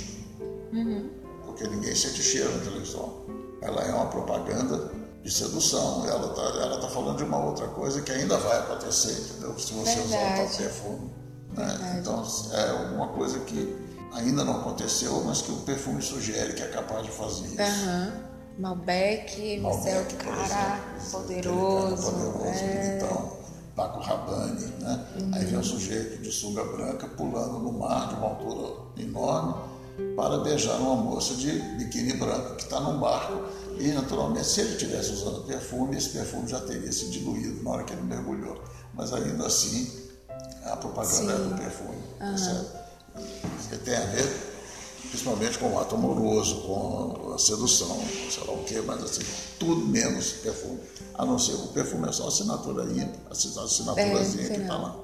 uhum. 0.74 1.10
porque 1.46 1.66
ninguém 1.68 1.96
sente 1.96 2.22
cheiro 2.22 2.52
na 2.58 2.64
televisão. 2.64 3.26
Ela 3.62 3.82
é 3.84 3.94
uma 3.94 4.08
propaganda 4.08 4.92
de 5.24 5.32
sedução. 5.32 6.06
Ela 6.08 6.32
está 6.32 6.42
ela 6.62 6.80
tá 6.80 6.88
falando 6.88 7.18
de 7.18 7.24
uma 7.24 7.44
outra 7.44 7.68
coisa 7.68 8.02
que 8.02 8.12
ainda 8.12 8.38
vai 8.38 8.58
acontecer, 8.60 9.12
entendeu? 9.12 9.58
Se 9.58 9.74
você 9.74 9.96
Verdade. 9.96 10.42
usar 10.42 10.44
o 10.44 10.58
perfume. 10.58 11.12
Né? 11.54 11.98
Então, 12.00 12.24
é 12.54 12.72
uma 12.96 13.10
coisa 13.10 13.40
que 13.40 13.76
ainda 14.14 14.44
não 14.44 14.62
aconteceu, 14.62 15.24
mas 15.26 15.42
que 15.42 15.52
o 15.52 15.58
perfume 15.58 16.02
sugere 16.02 16.54
que 16.54 16.64
é 16.64 16.68
capaz 16.68 17.06
de 17.06 17.12
fazer 17.12 17.48
isso. 17.48 17.62
Uhum. 17.62 18.32
Malbec, 18.60 19.60
Marcel 19.60 20.06
Cara, 20.18 20.82
poderoso. 21.12 22.12
poderoso 22.12 22.46
é... 22.46 22.98
Então, 22.98 23.38
Paco 23.76 24.00
Rabanne, 24.00 24.66
né? 24.80 25.08
Uhum. 25.20 25.32
Aí 25.34 25.46
vem 25.46 25.58
um 25.58 25.64
sujeito 25.64 26.22
de 26.22 26.32
sunga 26.32 26.64
branca 26.64 27.08
pulando 27.08 27.60
no 27.60 27.72
mar 27.72 28.10
de 28.10 28.16
uma 28.16 28.28
altura 28.28 28.74
enorme 28.98 29.71
para 30.16 30.38
beijar 30.40 30.78
uma 30.78 30.96
moça 30.96 31.34
de 31.36 31.52
biquíni 31.78 32.14
branco 32.14 32.56
que 32.56 32.64
está 32.64 32.80
num 32.80 33.00
barco. 33.00 33.44
E, 33.80 33.88
naturalmente, 33.90 34.48
se 34.48 34.62
ele 34.62 34.74
estivesse 34.74 35.12
usando 35.12 35.46
perfume, 35.46 35.98
esse 35.98 36.10
perfume 36.10 36.48
já 36.48 36.60
teria 36.60 36.92
se 36.92 37.10
diluído 37.10 37.64
na 37.64 37.72
hora 37.72 37.84
que 37.84 37.94
ele 37.94 38.04
mergulhou. 38.04 38.62
Mas 38.94 39.14
ainda 39.14 39.48
assim, 39.48 40.10
a 40.66 40.76
propaganda 40.78 41.16
Sim. 41.16 41.44
é 41.44 41.48
do 41.48 41.56
perfume. 41.56 41.98
Uhum. 42.22 43.80
Tem 43.84 43.96
a 43.96 44.06
ver 44.06 44.52
principalmente 45.12 45.58
com 45.60 45.74
o 45.74 45.80
ato 45.80 45.96
amoroso, 45.96 46.62
com 46.62 47.34
a 47.34 47.38
sedução, 47.38 48.02
sei 48.30 48.44
lá 48.46 48.54
o 48.54 48.64
quê, 48.64 48.82
mas 48.86 49.04
assim, 49.04 49.22
tudo 49.60 49.86
menos 49.86 50.32
perfume. 50.34 50.80
A 51.16 51.26
não 51.26 51.38
ser 51.38 51.54
o 51.54 51.68
perfume 51.68 52.08
é 52.08 52.12
só 52.14 52.26
a 52.26 52.28
assinaturazinha, 52.30 53.12
a 53.30 53.34
assinaturazinha 53.34 54.46
é, 54.46 54.50
que 54.50 54.62
está 54.62 54.78
lá. 54.78 54.96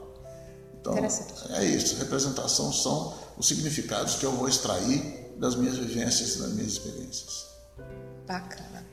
Então, 0.92 1.56
é 1.56 1.66
isso. 1.66 1.98
Representação 1.98 2.72
são 2.72 3.14
os 3.38 3.48
significados 3.48 4.16
que 4.16 4.26
eu 4.26 4.32
vou 4.32 4.48
extrair 4.48 5.34
das 5.38 5.56
minhas 5.56 5.78
vivências, 5.78 6.38
das 6.38 6.54
minhas 6.54 6.74
experiências. 6.74 7.46
Bacana. 8.28 8.86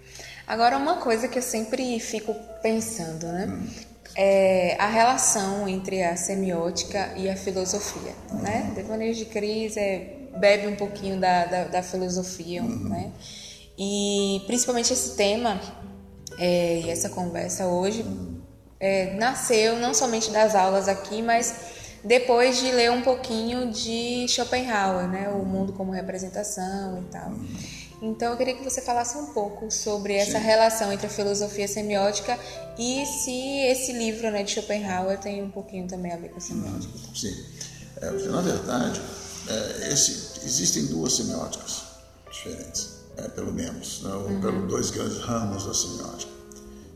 Agora, 0.47 0.77
uma 0.77 0.97
coisa 0.97 1.27
que 1.27 1.39
eu 1.39 1.43
sempre 1.43 1.99
fico 2.01 2.35
pensando, 2.63 3.27
né? 3.27 3.47
Hum. 3.47 3.95
É 4.17 4.77
a 4.79 4.87
relação 4.87 5.67
entre 5.67 6.03
a 6.05 6.17
semiótica 6.17 7.15
e 7.17 7.29
a 7.29 7.37
filosofia, 7.37 8.15
né? 8.31 8.33
uhum. 8.33 8.43
né? 8.43 8.73
Devaneios 8.77 9.17
de 9.17 9.25
Cris 9.25 9.77
é 9.77 10.19
bebe 10.39 10.69
um 10.69 10.77
pouquinho 10.77 11.19
da, 11.19 11.47
da, 11.47 11.65
da 11.65 11.83
filosofia, 11.83 12.63
uhum. 12.63 12.89
né? 12.89 13.13
E 13.77 14.43
principalmente 14.47 14.93
esse 14.93 15.17
tema 15.17 15.61
é, 16.39 16.81
e 16.81 16.91
essa 16.91 17.09
conversa 17.09 17.67
hoje 17.67 18.05
é, 18.79 19.15
nasceu 19.15 19.77
não 19.79 19.95
somente 19.95 20.31
das 20.31 20.55
aulas 20.55 20.89
aqui, 20.89 21.23
mas 21.23 21.55
depois 22.05 22.59
de 22.59 22.71
ler 22.71 22.91
um 22.91 23.03
pouquinho 23.03 23.71
de 23.71 24.27
Schopenhauer, 24.29 25.09
né? 25.09 25.29
O 25.31 25.45
mundo 25.45 25.73
como 25.73 25.91
representação 25.91 27.03
e 27.03 27.05
tal. 27.11 27.33
Então 28.03 28.33
eu 28.33 28.37
queria 28.37 28.55
que 28.55 28.63
você 28.63 28.83
falasse 28.83 29.17
um 29.17 29.33
pouco 29.33 29.71
sobre 29.71 30.15
essa 30.15 30.39
Sim. 30.39 30.45
relação 30.45 30.93
entre 30.93 31.07
a 31.07 31.11
filosofia 31.11 31.67
semiótica 31.67 32.39
e 32.79 33.07
se 33.07 33.61
esse 33.71 33.93
livro 33.93 34.31
né, 34.31 34.43
de 34.43 34.51
Schopenhauer 34.51 35.19
tem 35.19 35.43
um 35.43 35.51
pouquinho 35.51 35.89
também 35.89 36.13
a 36.13 36.17
ver 36.17 36.29
com 36.29 36.37
a 36.37 36.41
semiótica. 36.41 36.93
Sim. 37.15 37.35
É, 38.03 38.11
na 38.11 38.43
verdade, 38.43 39.01
é, 39.49 39.93
esse, 39.93 40.45
existem 40.45 40.87
duas 40.87 41.15
semióticas 41.15 41.85
diferentes, 42.31 42.91
é, 43.17 43.29
pelo 43.29 43.53
menos, 43.53 44.03
né, 44.03 44.13
uhum. 44.13 44.41
pelos 44.41 44.69
dois 44.69 44.91
grandes 44.91 45.19
ramos 45.21 45.65
da 45.65 45.73
semiótica. 45.73 46.33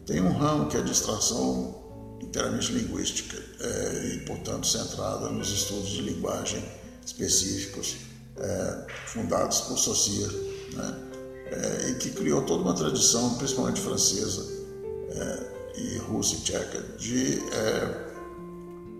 Tem 0.04 0.20
um 0.20 0.32
ramo 0.32 0.68
que 0.68 0.76
é 0.76 0.80
a 0.80 0.82
distração 0.82 1.74
inteiramente 2.20 2.72
linguística 2.72 3.36
é, 3.60 4.14
e, 4.14 4.20
portanto, 4.26 4.66
centrada 4.66 5.28
nos 5.30 5.50
estudos 5.50 5.88
de 5.88 6.02
linguagem 6.02 6.62
específicos, 7.04 7.96
é, 8.36 8.86
fundados 9.06 9.62
por 9.62 9.78
Saussure, 9.78 10.34
né, 10.74 10.96
é, 11.50 11.90
e 11.90 11.94
que 11.94 12.10
criou 12.10 12.42
toda 12.42 12.62
uma 12.62 12.74
tradição, 12.74 13.34
principalmente 13.34 13.80
francesa 13.80 14.58
e 15.74 15.96
russa 15.98 16.34
e 16.34 16.40
tcheca, 16.40 16.80
de 16.98 17.42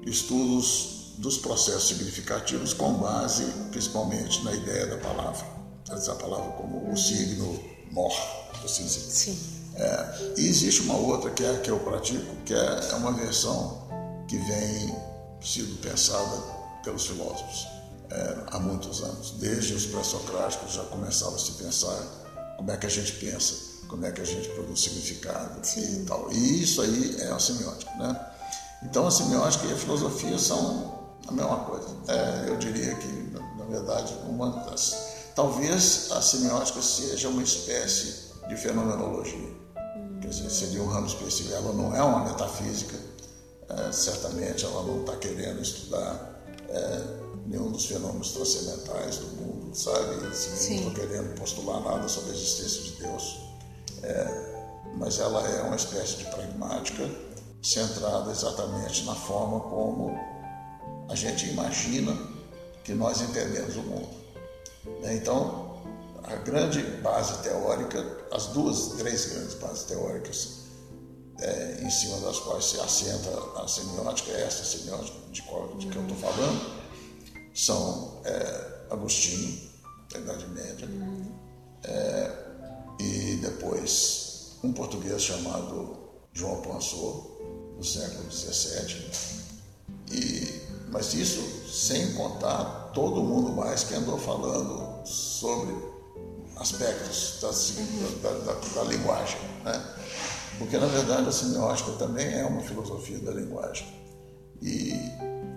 estudos 0.07 1.13
dos 1.19 1.37
processos 1.37 1.89
significativos 1.89 2.73
com 2.73 2.95
base 2.95 3.45
principalmente 3.71 4.43
na 4.45 4.55
ideia 4.55 4.87
da 4.87 4.97
palavra. 4.97 5.45
Essa 5.91 6.15
palavra 6.15 6.53
como 6.53 6.91
o 6.91 6.97
signo 6.97 7.63
mor, 7.91 8.13
assim 8.65 8.85
dizer. 8.85 9.01
Sim. 9.01 9.58
É, 9.79 10.35
e 10.37 10.49
existe 10.49 10.83
uma 10.83 10.97
outra 10.97 11.31
que 11.31 11.45
é 11.45 11.51
a 11.51 11.59
que 11.61 11.71
eu 11.71 11.79
pratico, 11.79 12.35
que 12.45 12.53
é, 12.53 12.89
é 12.91 12.95
uma 12.95 13.13
versão 13.13 13.87
que 14.27 14.37
vem 14.37 14.97
sido 15.41 15.81
pensada 15.81 16.37
pelos 16.83 17.07
filósofos 17.07 17.69
é, 18.11 18.37
há 18.49 18.59
muitos 18.59 19.03
anos. 19.03 19.33
Desde 19.39 19.75
os 19.75 19.87
pré-socráticos 19.87 20.75
já 20.75 20.83
começava 20.85 21.37
a 21.37 21.39
se 21.39 21.53
pensar 21.53 22.03
como 22.57 22.73
é 22.73 22.77
que 22.77 22.87
a 22.87 22.91
gente 22.91 23.13
pensa, 23.13 23.55
como 23.89 24.05
é 24.05 24.11
que 24.11 24.21
a 24.21 24.25
gente 24.25 24.49
produz 24.49 24.81
significado 24.81 25.65
Sim. 25.65 26.03
e 26.03 26.05
tal. 26.05 26.33
E 26.33 26.63
isso 26.63 26.83
aí 26.83 27.17
é 27.21 27.29
a 27.31 27.39
semiótica, 27.39 27.91
né? 27.95 28.21
Então 28.83 29.07
a 29.07 29.11
semiótica 29.11 29.67
e 29.67 29.73
a 29.73 29.77
filosofia 29.77 30.39
são 30.39 30.99
a 31.27 31.33
mesma 31.33 31.57
coisa. 31.59 31.89
É, 32.09 32.49
eu 32.49 32.57
diria 32.57 32.95
que, 32.97 33.33
na 33.57 33.65
verdade, 33.65 34.13
uma 34.29 34.51
das... 34.65 35.17
Talvez 35.37 36.09
a 36.11 36.21
semiótica 36.21 36.83
seja 36.83 37.29
uma 37.29 37.43
espécie 37.45 38.29
de 38.49 38.57
fenomenologia. 38.57 39.58
Seria 40.33 40.83
um 40.83 40.87
ramo 40.87 41.07
específico. 41.07 41.55
Ela 41.55 41.73
não 41.73 41.95
é 41.95 42.03
uma 42.03 42.25
metafísica, 42.25 42.97
é, 43.69 43.93
certamente 43.93 44.65
ela 44.65 44.83
não 44.83 45.01
está 45.01 45.17
querendo 45.17 45.61
estudar 45.61 46.43
é, 46.69 47.03
nenhum 47.47 47.71
dos 47.71 47.87
fenômenos 47.87 48.33
transcendentais 48.33 49.17
do 49.19 49.27
mundo, 49.37 49.75
sabe? 49.75 50.17
Não 50.17 50.31
estou 50.31 50.91
querendo 50.93 51.35
postular 51.39 51.81
nada 51.83 52.09
sobre 52.09 52.31
a 52.31 52.35
existência 52.35 52.83
de 52.83 52.91
Deus. 53.03 53.39
É, 54.03 54.49
mas 54.97 55.19
ela 55.19 55.47
é 55.49 55.63
uma 55.63 55.77
espécie 55.77 56.17
de 56.17 56.25
pragmática 56.25 57.09
centrada 57.63 58.31
exatamente 58.31 59.05
na 59.05 59.15
forma 59.15 59.61
como 59.61 60.17
a 61.09 61.15
gente 61.15 61.49
imagina 61.51 62.17
que 62.85 62.93
nós 62.95 63.21
entendemos 63.21 63.77
o 63.77 63.83
mundo. 63.83 64.09
Né? 65.03 65.17
Então, 65.17 65.68
a 66.25 66.37
grande 66.37 66.83
base 67.03 67.43
teórica, 67.43 68.05
as 68.33 68.47
duas, 68.49 68.97
três 68.99 69.27
grandes 69.27 69.55
bases 69.55 69.85
teóricas 69.85 70.59
é, 71.41 71.81
em 71.83 71.91
cima 71.91 72.19
das 72.19 72.39
quais 72.41 72.65
se 72.65 72.81
assenta 72.81 73.31
a 73.61 73.69
semiótica, 73.69 74.33
essa 74.33 74.65
semiótica 74.65 75.17
de, 75.31 75.43
qual, 75.43 75.69
de 75.77 75.87
que 75.87 75.97
eu 75.97 76.03
estou 76.03 76.17
falando, 76.17 76.79
são 77.55 78.21
é, 78.25 78.79
Agostinho, 78.91 79.69
da 80.13 80.19
Idade 80.19 80.47
Média, 80.49 80.89
é, 81.85 82.33
e 82.99 83.37
depois 83.37 84.57
um 84.63 84.73
português 84.73 85.23
chamado 85.23 85.97
João 86.33 86.61
Pansor, 86.63 87.39
do 87.77 87.85
século 87.85 88.31
XVII, 88.31 89.11
e, 90.11 90.63
mas 90.91 91.15
isso 91.15 91.41
sem 91.71 92.15
contar 92.15 92.91
todo 92.93 93.23
mundo 93.23 93.53
mais 93.53 93.85
que 93.85 93.95
andou 93.95 94.19
falando 94.19 95.07
sobre 95.07 95.88
aspectos 96.59 97.39
da, 97.41 98.31
da, 98.31 98.39
da, 98.39 98.61
da 98.75 98.83
linguagem. 98.85 99.39
Né? 99.65 99.95
Porque, 100.59 100.77
na 100.77 100.87
verdade, 100.87 101.29
a 101.29 101.33
semiótica 101.33 101.93
também 101.93 102.33
é 102.35 102.45
uma 102.45 102.61
filosofia 102.61 103.19
da 103.21 103.33
linguagem. 103.33 103.87
E, 104.61 104.93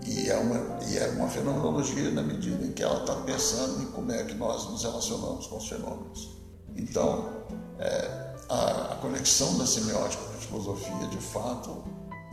e, 0.06 0.30
é, 0.30 0.38
uma, 0.38 0.84
e 0.86 0.98
é 0.98 1.08
uma 1.10 1.28
fenomenologia 1.28 2.12
na 2.12 2.22
medida 2.22 2.64
em 2.64 2.72
que 2.72 2.84
ela 2.84 3.00
está 3.00 3.16
pensando 3.16 3.82
em 3.82 3.88
como 3.88 4.12
é 4.12 4.24
que 4.24 4.36
nós 4.36 4.70
nos 4.70 4.84
relacionamos 4.84 5.48
com 5.48 5.58
os 5.58 5.68
fenômenos. 5.68 6.30
Então, 6.76 7.30
é, 7.80 8.36
a, 8.48 8.94
a, 8.94 8.96
conexão 8.98 9.58
da 9.58 9.66
semiótica 9.66 10.24
com 10.24 10.34
a 10.34 10.38
filosofia, 10.38 11.08
de 11.08 11.18
fato, 11.18 11.84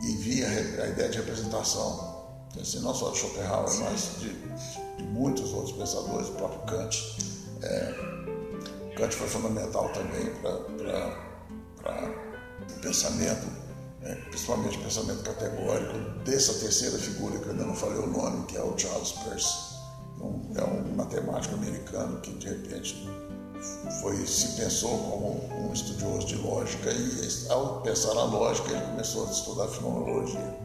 envia 0.01 0.47
a 0.47 0.87
ideia 0.87 1.09
de 1.09 1.17
representação. 1.17 2.19
Assim, 2.59 2.79
não 2.79 2.93
só 2.93 3.11
de 3.11 3.17
Schopenhauer, 3.17 3.69
mas 3.79 4.11
de, 4.19 4.29
de 4.97 5.03
muitos 5.03 5.53
outros 5.53 5.71
pensadores, 5.71 6.29
o 6.29 6.33
próprio 6.33 6.61
Kant. 6.61 7.17
É, 7.61 8.08
Kant 8.99 9.15
foi 9.15 9.27
fundamental 9.29 9.89
também 9.93 10.29
para 10.41 12.11
pensamento, 12.81 13.47
né, 14.01 14.15
principalmente 14.29 14.77
o 14.77 14.81
pensamento 14.81 15.23
categórico, 15.23 15.93
dessa 16.25 16.53
terceira 16.55 16.97
figura 16.97 17.39
que 17.39 17.45
eu 17.45 17.51
ainda 17.51 17.65
não 17.65 17.75
falei 17.75 17.97
o 17.97 18.07
nome, 18.07 18.45
que 18.45 18.57
é 18.57 18.61
o 18.61 18.77
Charles 18.77 19.13
Peirce. 19.13 19.69
Então, 20.15 20.41
é 20.55 20.63
um 20.65 20.95
matemático 20.97 21.55
americano 21.55 22.19
que, 22.19 22.31
de 22.33 22.49
repente, 22.49 23.09
foi, 24.01 24.17
se 24.27 24.61
pensou 24.61 24.97
como 24.97 25.69
um 25.69 25.73
estudioso 25.73 26.27
de 26.27 26.35
lógica 26.35 26.91
e, 26.91 27.47
ao 27.49 27.81
pensar 27.81 28.13
na 28.13 28.25
lógica, 28.25 28.71
ele 28.71 28.81
começou 28.81 29.27
a 29.27 29.31
estudar 29.31 29.67
fenomenologia. 29.67 30.57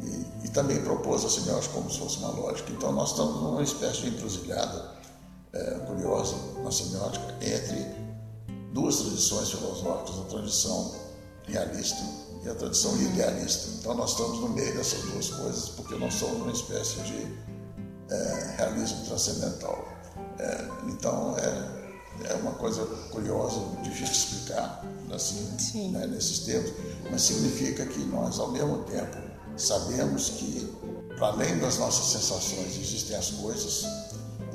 E, 0.00 0.46
e 0.46 0.48
também 0.50 0.80
propôs 0.82 1.24
a 1.24 1.28
semiótica 1.28 1.74
como 1.74 1.90
se 1.90 1.98
fosse 1.98 2.18
uma 2.18 2.30
lógica. 2.30 2.70
Então, 2.70 2.92
nós 2.92 3.10
estamos 3.10 3.42
numa 3.42 3.62
espécie 3.62 4.02
de 4.02 4.08
encruzilhada 4.10 4.97
é, 5.58 5.78
curiosa 5.86 6.36
na 6.62 6.70
semiótica 6.70 7.34
entre 7.40 7.86
duas 8.72 8.96
tradições 8.96 9.50
filosóficas, 9.50 10.20
a 10.20 10.24
tradição 10.24 10.94
realista 11.46 12.00
e 12.44 12.48
a 12.48 12.54
tradição 12.54 12.96
idealista. 13.00 13.68
Então 13.78 13.94
nós 13.94 14.10
estamos 14.10 14.40
no 14.40 14.48
meio 14.50 14.76
dessas 14.76 15.00
duas 15.02 15.28
coisas 15.30 15.68
porque 15.70 15.96
nós 15.96 16.14
somos 16.14 16.42
uma 16.42 16.52
espécie 16.52 17.00
de 17.00 17.26
é, 18.10 18.54
realismo 18.56 19.04
transcendental. 19.06 19.84
É, 20.38 20.68
então 20.88 21.36
é, 21.38 22.30
é 22.30 22.34
uma 22.34 22.52
coisa 22.52 22.84
curiosa, 23.10 23.60
difícil 23.82 24.06
de 24.06 24.12
explicar 24.12 24.84
assim, 25.12 25.90
né, 25.90 26.06
nesses 26.06 26.40
termos, 26.40 26.72
mas 27.10 27.22
significa 27.22 27.86
que 27.86 28.00
nós 28.00 28.38
ao 28.38 28.52
mesmo 28.52 28.84
tempo 28.84 29.16
sabemos 29.56 30.30
que 30.30 30.72
para 31.16 31.28
além 31.28 31.58
das 31.58 31.78
nossas 31.78 32.06
sensações 32.06 32.78
existem 32.78 33.16
as 33.16 33.30
coisas 33.30 33.84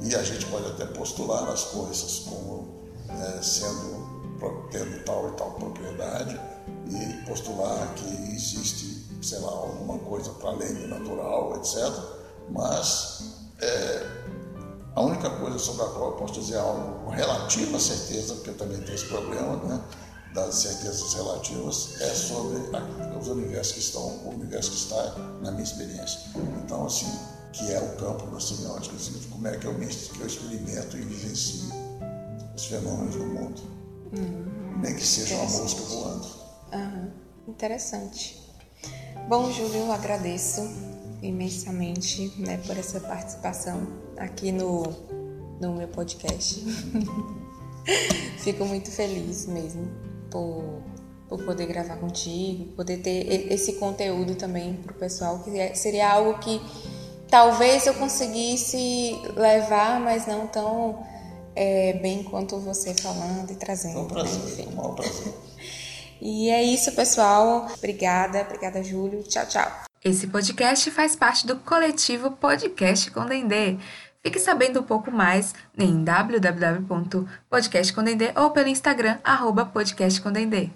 e 0.01 0.15
a 0.15 0.23
gente 0.23 0.45
pode 0.47 0.67
até 0.67 0.85
postular 0.85 1.49
as 1.49 1.63
coisas 1.65 2.19
como 2.19 2.83
é, 3.09 3.41
sendo 3.41 4.03
tendo 4.71 5.03
tal 5.05 5.29
e 5.29 5.31
tal 5.33 5.51
propriedade 5.51 6.39
e 6.89 7.25
postular 7.25 7.93
que 7.95 8.33
existe, 8.33 9.05
sei 9.21 9.39
lá, 9.39 9.51
alguma 9.51 9.97
coisa 9.99 10.31
para 10.31 10.49
além 10.49 10.73
do 10.73 10.87
natural, 10.87 11.55
etc. 11.57 11.77
Mas 12.49 13.23
é, 13.61 14.05
a 14.95 15.01
única 15.01 15.29
coisa 15.29 15.57
sobre 15.57 15.83
a 15.83 15.87
qual 15.87 16.11
eu 16.11 16.17
posso 16.17 16.33
dizer 16.33 16.57
algo 16.57 17.05
com 17.05 17.11
relativa 17.11 17.79
certeza, 17.79 18.35
porque 18.35 18.51
eu 18.51 18.57
também 18.57 18.79
tenho 18.81 18.95
esse 18.95 19.05
problema, 19.05 19.55
né, 19.63 19.81
das 20.33 20.55
certezas 20.55 21.13
relativas, 21.13 22.01
é 22.01 22.13
sobre 22.13 22.57
os 23.19 23.27
universos 23.27 23.73
que 23.73 23.79
estão, 23.79 24.01
o 24.01 24.29
universo 24.29 24.71
que 24.71 24.77
está 24.77 25.15
na 25.41 25.51
minha 25.51 25.63
experiência. 25.63 26.19
Então, 26.63 26.85
assim, 26.85 27.07
que 27.53 27.71
é 27.71 27.79
o 27.79 27.95
campo 27.97 28.25
da 28.31 28.39
semiótica, 28.39 28.95
assim, 28.95 29.13
como 29.29 29.47
é 29.47 29.55
que 29.55 29.65
eu, 29.65 29.73
me, 29.73 29.85
que 29.85 30.19
eu 30.19 30.27
experimento 30.27 30.97
e 30.97 31.01
vivencio 31.01 31.69
os 32.55 32.65
fenômenos 32.65 33.15
do 33.15 33.25
mundo. 33.25 33.61
Hum, 34.17 34.81
Nem 34.81 34.95
que 34.95 35.05
seja 35.05 35.35
uma 35.35 35.45
mosca 35.45 35.81
voando. 35.81 36.27
Uhum, 36.73 37.11
interessante. 37.47 38.41
Bom, 39.29 39.51
Júlio, 39.51 39.81
eu 39.81 39.91
agradeço 39.91 40.61
imensamente 41.21 42.33
né, 42.37 42.57
por 42.65 42.75
essa 42.75 42.99
participação 42.99 43.87
aqui 44.17 44.51
no, 44.51 44.83
no 45.61 45.75
meu 45.75 45.87
podcast. 45.87 46.63
Fico 48.39 48.65
muito 48.65 48.91
feliz 48.91 49.45
mesmo 49.45 49.89
por, 50.29 50.81
por 51.29 51.45
poder 51.45 51.67
gravar 51.67 51.97
contigo, 51.97 52.73
poder 52.73 52.97
ter 52.97 53.51
esse 53.51 53.73
conteúdo 53.73 54.35
também 54.35 54.73
para 54.75 54.91
o 54.91 54.95
pessoal, 54.95 55.39
que 55.39 55.57
é, 55.57 55.75
seria 55.75 56.11
algo 56.11 56.39
que 56.39 56.59
talvez 57.33 57.87
eu 57.87 57.95
conseguisse 57.95 59.19
levar, 59.35 59.99
mas 59.99 60.27
não 60.27 60.45
tão 60.45 61.03
é, 61.55 61.93
bem 61.93 62.21
quanto 62.21 62.59
você 62.59 62.93
falando 62.93 63.49
e 63.49 63.55
trazendo. 63.55 64.01
Um 64.01 64.07
prazer, 64.07 64.39
né? 64.39 64.51
Enfim. 64.51 64.69
um 64.77 64.93
prazer. 64.93 65.33
E 66.25 66.49
é 66.49 66.63
isso, 66.63 66.93
pessoal. 66.93 67.67
Obrigada, 67.77 68.43
obrigada, 68.43 68.81
Júlio. 68.81 69.23
Tchau, 69.23 69.45
tchau. 69.45 69.69
Esse 70.01 70.27
podcast 70.27 70.89
faz 70.89 71.17
parte 71.17 71.45
do 71.45 71.57
coletivo 71.57 72.31
Podcast 72.31 73.11
com 73.11 73.25
Dendê. 73.25 73.75
Fique 74.21 74.39
sabendo 74.39 74.79
um 74.79 74.83
pouco 74.83 75.11
mais 75.11 75.53
em 75.77 76.01
www.podcastcomdendê 76.01 78.31
ou 78.37 78.51
pelo 78.51 78.69
Instagram, 78.69 79.17
arroba 79.21 79.65
podcastcomdendê. 79.65 80.69